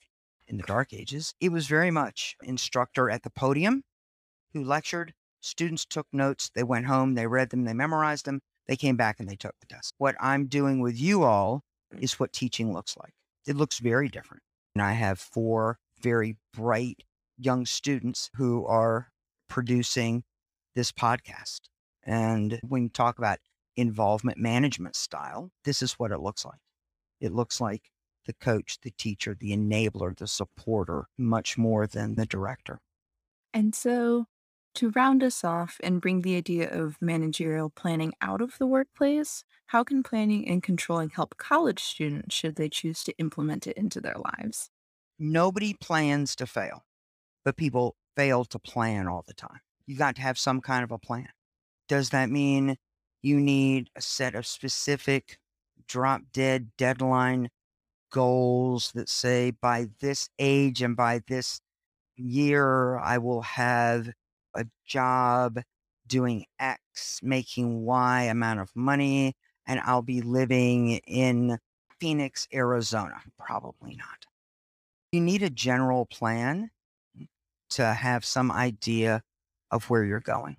in 0.47 0.57
the 0.57 0.63
dark 0.63 0.93
ages. 0.93 1.35
It 1.39 1.51
was 1.51 1.67
very 1.67 1.91
much 1.91 2.35
instructor 2.41 3.11
at 3.11 3.21
the 3.21 3.29
podium 3.29 3.83
who 4.53 4.63
lectured, 4.63 5.13
students 5.41 5.85
took 5.85 6.07
notes, 6.11 6.49
they 6.55 6.63
went 6.63 6.87
home, 6.87 7.13
they 7.13 7.27
read 7.27 7.51
them, 7.51 7.65
they 7.65 7.73
memorized 7.75 8.25
them, 8.25 8.41
they 8.67 8.75
came 8.75 8.95
back 8.95 9.19
and 9.19 9.29
they 9.29 9.35
took 9.35 9.55
the 9.59 9.67
test. 9.67 9.93
What 9.97 10.15
I'm 10.19 10.47
doing 10.47 10.79
with 10.79 10.99
you 10.99 11.23
all 11.23 11.61
is 11.99 12.19
what 12.19 12.33
teaching 12.33 12.73
looks 12.73 12.95
like. 12.97 13.13
It 13.47 13.55
looks 13.55 13.79
very 13.79 14.07
different. 14.07 14.43
And 14.75 14.81
I 14.81 14.93
have 14.93 15.19
four 15.19 15.77
very 16.01 16.37
bright 16.53 17.03
young 17.37 17.65
students 17.65 18.29
who 18.35 18.65
are 18.65 19.09
producing 19.49 20.23
this 20.75 20.91
podcast. 20.91 21.61
And 22.03 22.59
when 22.63 22.83
you 22.83 22.89
talk 22.89 23.17
about 23.17 23.39
involvement 23.75 24.37
management 24.37 24.95
style, 24.95 25.51
this 25.63 25.81
is 25.81 25.93
what 25.93 26.11
it 26.11 26.19
looks 26.19 26.45
like. 26.45 26.59
It 27.21 27.33
looks 27.33 27.61
like 27.61 27.91
the 28.25 28.33
coach, 28.33 28.79
the 28.81 28.91
teacher, 28.91 29.35
the 29.39 29.55
enabler, 29.55 30.17
the 30.17 30.27
supporter, 30.27 31.07
much 31.17 31.57
more 31.57 31.87
than 31.87 32.15
the 32.15 32.25
director. 32.25 32.79
And 33.53 33.75
so, 33.75 34.25
to 34.75 34.91
round 34.91 35.23
us 35.23 35.43
off 35.43 35.79
and 35.83 36.01
bring 36.01 36.21
the 36.21 36.35
idea 36.35 36.69
of 36.69 37.01
managerial 37.01 37.69
planning 37.69 38.13
out 38.21 38.41
of 38.41 38.57
the 38.57 38.67
workplace, 38.67 39.43
how 39.67 39.83
can 39.83 40.03
planning 40.03 40.47
and 40.47 40.63
controlling 40.63 41.09
help 41.09 41.37
college 41.37 41.81
students 41.83 42.35
should 42.35 42.55
they 42.55 42.69
choose 42.69 43.03
to 43.03 43.17
implement 43.17 43.67
it 43.67 43.77
into 43.77 44.01
their 44.01 44.17
lives? 44.17 44.69
Nobody 45.19 45.73
plans 45.73 46.35
to 46.37 46.47
fail, 46.47 46.83
but 47.45 47.57
people 47.57 47.95
fail 48.15 48.45
to 48.45 48.59
plan 48.59 49.07
all 49.07 49.23
the 49.25 49.33
time. 49.33 49.59
You 49.85 49.97
got 49.97 50.15
to 50.15 50.21
have 50.21 50.39
some 50.39 50.61
kind 50.61 50.83
of 50.83 50.91
a 50.91 50.97
plan. 50.97 51.29
Does 51.87 52.09
that 52.09 52.29
mean 52.29 52.77
you 53.21 53.39
need 53.39 53.89
a 53.95 54.01
set 54.01 54.35
of 54.35 54.45
specific 54.45 55.37
drop 55.87 56.21
dead 56.31 56.71
deadline 56.77 57.49
goals 58.11 58.91
that 58.93 59.09
say 59.09 59.51
by 59.51 59.87
this 59.99 60.29
age 60.39 60.81
and 60.81 60.95
by 60.95 61.21
this 61.27 61.59
year, 62.15 62.97
I 62.97 63.17
will 63.17 63.41
have 63.41 64.11
a 64.55 64.65
job 64.85 65.61
doing 66.07 66.45
X, 66.59 67.19
making 67.23 67.83
Y 67.83 68.23
amount 68.23 68.59
of 68.59 68.69
money, 68.75 69.35
and 69.65 69.79
I'll 69.79 70.01
be 70.01 70.21
living 70.21 70.99
in 71.07 71.59
Phoenix, 71.99 72.47
Arizona? 72.53 73.21
Probably 73.37 73.95
not. 73.95 74.25
You 75.11 75.21
need 75.21 75.43
a 75.43 75.49
general 75.49 76.05
plan 76.05 76.71
to 77.71 77.93
have 77.93 78.25
some 78.25 78.51
idea 78.51 79.23
of 79.71 79.89
where 79.89 80.03
you're 80.03 80.19
going. 80.19 80.57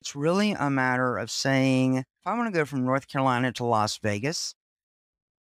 It's 0.00 0.14
really 0.14 0.52
a 0.52 0.70
matter 0.70 1.16
of 1.18 1.30
saying, 1.30 1.96
if 1.96 2.26
I 2.26 2.36
want 2.36 2.52
to 2.52 2.58
go 2.58 2.64
from 2.64 2.84
North 2.84 3.08
Carolina 3.08 3.52
to 3.52 3.64
Las 3.64 3.98
Vegas 3.98 4.54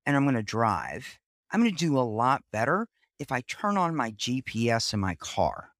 and 0.04 0.16
I'm 0.16 0.24
going 0.24 0.36
to 0.36 0.42
drive, 0.42 1.18
I'm 1.50 1.60
going 1.60 1.74
to 1.74 1.76
do 1.76 1.98
a 1.98 2.00
lot 2.00 2.42
better 2.52 2.88
if 3.18 3.32
I 3.32 3.40
turn 3.42 3.76
on 3.76 3.94
my 3.94 4.12
GPS 4.12 4.92
in 4.94 5.00
my 5.00 5.14
car. 5.16 5.70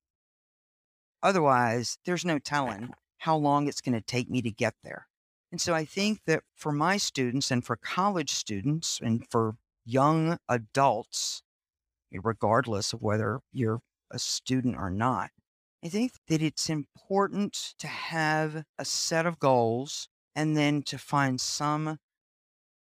Otherwise, 1.23 1.99
there's 2.05 2.25
no 2.25 2.39
telling 2.39 2.91
how 3.19 3.37
long 3.37 3.67
it's 3.67 3.81
going 3.81 3.95
to 3.95 4.01
take 4.01 4.31
me 4.31 4.43
to 4.43 4.51
get 4.51 4.75
there. 4.85 5.09
And 5.51 5.61
so 5.61 5.75
I 5.75 5.85
think 5.85 6.21
that 6.27 6.43
for 6.55 6.73
my 6.73 6.97
students 6.97 7.51
and 7.51 7.64
for 7.64 7.77
college 7.77 8.31
students 8.31 9.01
and 9.03 9.27
for 9.31 9.57
young 9.85 10.39
adults, 10.49 11.43
eh, 12.12 12.19
regardless 12.23 12.93
of 12.93 13.03
whether 13.03 13.41
you're 13.53 13.81
a 14.11 14.19
student 14.19 14.77
or 14.77 14.91
not, 14.91 15.31
I 15.85 15.89
think 15.89 16.12
that 16.29 16.43
it's 16.43 16.69
important 16.69 17.75
to 17.79 17.87
have 17.87 18.64
a 18.79 18.85
set 18.85 19.27
of 19.27 19.39
goals 19.39 20.09
and 20.35 20.57
then 20.57 20.83
to 20.83 20.99
find 20.99 21.41
some 21.41 21.99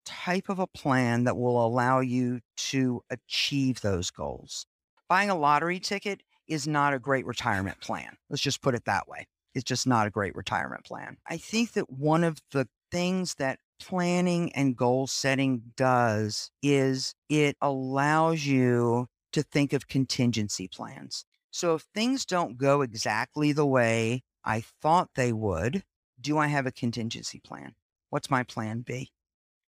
type 0.05 0.49
of 0.49 0.59
a 0.59 0.67
plan 0.67 1.25
that 1.25 1.37
will 1.37 1.65
allow 1.65 2.01
you 2.01 2.41
to 2.57 3.03
achieve 3.11 3.81
those 3.81 4.11
goals. 4.11 4.67
Buying 5.09 5.31
a 5.31 5.35
lottery 5.35 5.79
ticket 5.81 6.23
is 6.49 6.67
not 6.67 6.95
a 6.95 6.99
great 6.99 7.27
retirement 7.27 7.81
plan. 7.81 8.17
Let's 8.31 8.43
just 8.43 8.63
put 8.63 8.75
it 8.75 8.85
that 8.85 9.09
way. 9.09 9.27
It's 9.55 9.65
just 9.65 9.87
not 9.87 10.07
a 10.07 10.11
great 10.11 10.35
retirement 10.35 10.85
plan. 10.85 11.19
I 11.29 11.37
think 11.37 11.73
that 11.73 11.91
one 11.91 12.25
of 12.25 12.39
the 12.53 12.69
things 12.91 13.35
that 13.35 13.59
planning 13.81 14.53
and 14.53 14.77
goal 14.77 15.07
setting 15.07 15.63
does 15.77 16.51
is 16.63 17.15
it 17.29 17.57
allows 17.61 18.47
you 18.47 19.09
to 19.33 19.43
think 19.43 19.73
of 19.73 19.89
contingency 19.89 20.69
plans. 20.69 21.25
So 21.51 21.75
if 21.75 21.87
things 21.95 22.25
don't 22.25 22.57
go 22.57 22.83
exactly 22.83 23.53
the 23.53 23.67
way 23.67 24.23
I 24.45 24.63
thought 24.81 25.11
they 25.15 25.33
would, 25.33 25.85
do 26.21 26.39
I 26.39 26.47
have 26.47 26.67
a 26.67 26.73
contingency 26.73 27.41
plan? 27.41 27.75
What's 28.11 28.31
my 28.31 28.43
plan 28.43 28.81
B? 28.81 29.11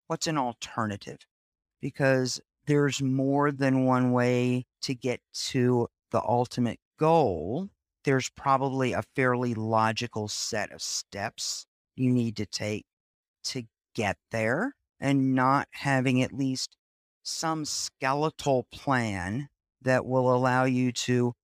What's 0.08 0.26
an 0.26 0.36
alternative? 0.36 1.18
Because 1.80 2.40
there's 2.66 3.00
more 3.00 3.52
than 3.52 3.84
one 3.84 4.12
way 4.12 4.66
to 4.82 4.94
get 4.94 5.20
to 5.32 5.88
the 6.10 6.22
ultimate 6.22 6.80
goal. 6.98 7.70
There's 8.04 8.30
probably 8.30 8.92
a 8.92 9.02
fairly 9.14 9.54
logical 9.54 10.28
set 10.28 10.72
of 10.72 10.82
steps 10.82 11.66
you 11.96 12.10
need 12.10 12.36
to 12.36 12.46
take 12.46 12.86
to 13.44 13.64
get 13.94 14.16
there 14.30 14.74
and 14.98 15.34
not 15.34 15.68
having 15.72 16.22
at 16.22 16.32
least 16.32 16.76
some 17.22 17.64
skeletal 17.64 18.66
plan 18.72 19.48
that 19.82 20.06
will 20.06 20.34
allow 20.34 20.64
you 20.64 20.92
to 20.92 21.34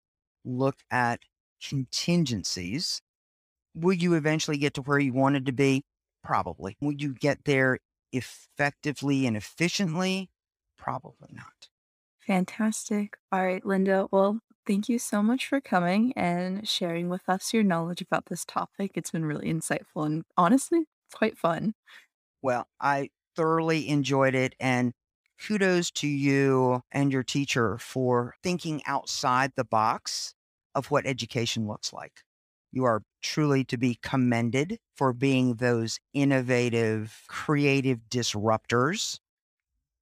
look 0.45 0.77
at 0.91 1.21
contingencies. 1.67 3.01
Will 3.75 3.95
you 3.95 4.15
eventually 4.15 4.57
get 4.59 4.75
to 4.75 4.83
where 4.83 4.99
you 4.99 5.13
wanted 5.13 5.47
to 5.47 5.53
be? 5.53 5.85
Probably. 6.23 6.77
Will 6.81 6.93
you 6.93 7.15
get 7.15 7.45
there 7.45 7.79
effectively 8.13 9.27
and 9.27 9.37
efficiently? 9.37 10.31
Probably 10.79 11.31
not. 11.33 11.69
Fantastic. 12.21 13.17
All 13.31 13.45
right, 13.45 13.65
Linda. 13.65 14.09
Well, 14.11 14.41
thank 14.67 14.89
you 14.89 14.99
so 14.99 15.23
much 15.23 15.47
for 15.47 15.61
coming 15.61 16.13
and 16.15 16.67
sharing 16.69 17.09
with 17.09 17.29
us 17.29 17.53
your 17.55 17.63
knowledge 17.63 18.01
about 18.03 18.27
this 18.27 18.45
topic. 18.45 18.93
It's 18.95 19.11
been 19.11 19.25
really 19.25 19.49
insightful 19.53 20.07
and 20.07 20.25
honestly, 20.37 20.87
quite 21.13 21.39
fun. 21.39 21.75
Well, 22.43 22.69
I 22.81 23.11
thoroughly 23.35 23.89
enjoyed 23.89 24.35
it. 24.35 24.55
And 24.61 24.93
kudos 25.39 25.91
to 25.93 26.09
you 26.09 26.83
and 26.91 27.13
your 27.13 27.23
teacher 27.23 27.79
for 27.79 28.35
thinking 28.43 28.83
outside 28.87 29.53
the 29.57 29.65
box 29.65 30.35
of 30.75 30.91
what 30.91 31.07
education 31.07 31.67
looks 31.67 31.93
like. 31.93 32.23
You 32.73 32.85
are 32.85 33.03
truly 33.23 33.65
to 33.65 33.79
be 33.79 33.99
commended 34.03 34.79
for 34.95 35.13
being 35.13 35.57
those 35.57 35.99
innovative, 36.13 37.25
creative 37.29 38.01
disruptors 38.11 39.21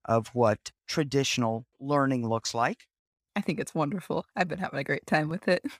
of 0.04 0.28
what 0.28 0.72
traditional 0.86 1.66
learning 1.80 2.28
looks 2.28 2.54
like. 2.54 2.86
I 3.36 3.40
think 3.40 3.60
it's 3.60 3.74
wonderful. 3.74 4.26
I've 4.36 4.48
been 4.48 4.58
having 4.58 4.78
a 4.78 4.84
great 4.84 5.06
time 5.06 5.28
with 5.28 5.48
it. 5.48 5.64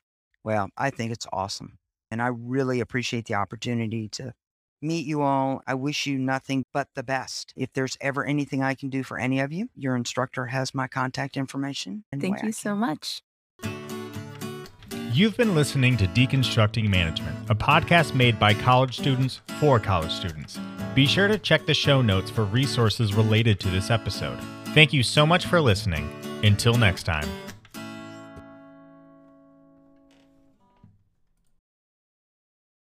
Well, 0.45 0.69
I 0.77 0.91
think 0.91 1.11
it's 1.11 1.27
awesome. 1.33 1.79
And 2.11 2.21
I 2.21 2.27
really 2.27 2.81
appreciate 2.81 3.25
the 3.25 3.35
opportunity 3.35 4.11
to 4.11 4.35
meet 4.83 5.07
you 5.07 5.23
all. 5.23 5.63
I 5.67 5.73
wish 5.73 6.07
you 6.07 6.19
nothing 6.19 6.67
but 6.71 6.89
the 6.95 7.03
best. 7.03 7.55
If 7.57 7.73
there's 7.73 7.97
ever 8.01 8.27
anything 8.27 8.63
I 8.63 8.75
can 8.75 8.91
do 8.91 9.03
for 9.03 9.19
any 9.19 9.41
of 9.41 9.53
you, 9.53 9.71
your 9.75 9.97
instructor 9.97 10.47
has 10.47 10.75
my 10.75 10.87
contact 10.87 11.39
information. 11.39 12.05
Thank 12.21 12.43
you 12.43 12.53
so 12.53 12.77
much. 12.77 13.23
You've 15.13 15.37
been 15.37 15.55
listening 15.55 15.97
to 15.99 16.07
Deconstructing 16.09 16.89
Management, 16.89 17.49
a 17.49 17.55
podcast 17.55 18.15
made 18.15 18.39
by 18.39 18.53
college 18.53 18.99
students 18.99 19.41
for 19.61 19.79
college 19.79 20.13
students. 20.13 20.59
Be 20.95 21.07
sure 21.07 21.29
to 21.29 21.39
check 21.39 21.67
the 21.67 21.75
show 21.75 22.03
notes 22.03 22.31
for 22.31 22.45
resources 22.45 23.15
related 23.15 23.61
to 23.61 23.69
this 23.69 23.91
episode. 23.91 24.39
Thank 24.75 24.93
you 24.93 25.03
so 25.03 25.25
much 25.25 25.47
for 25.47 25.61
listening. 25.61 26.11
Until 26.45 26.75
next 26.75 27.05
time. 27.05 27.54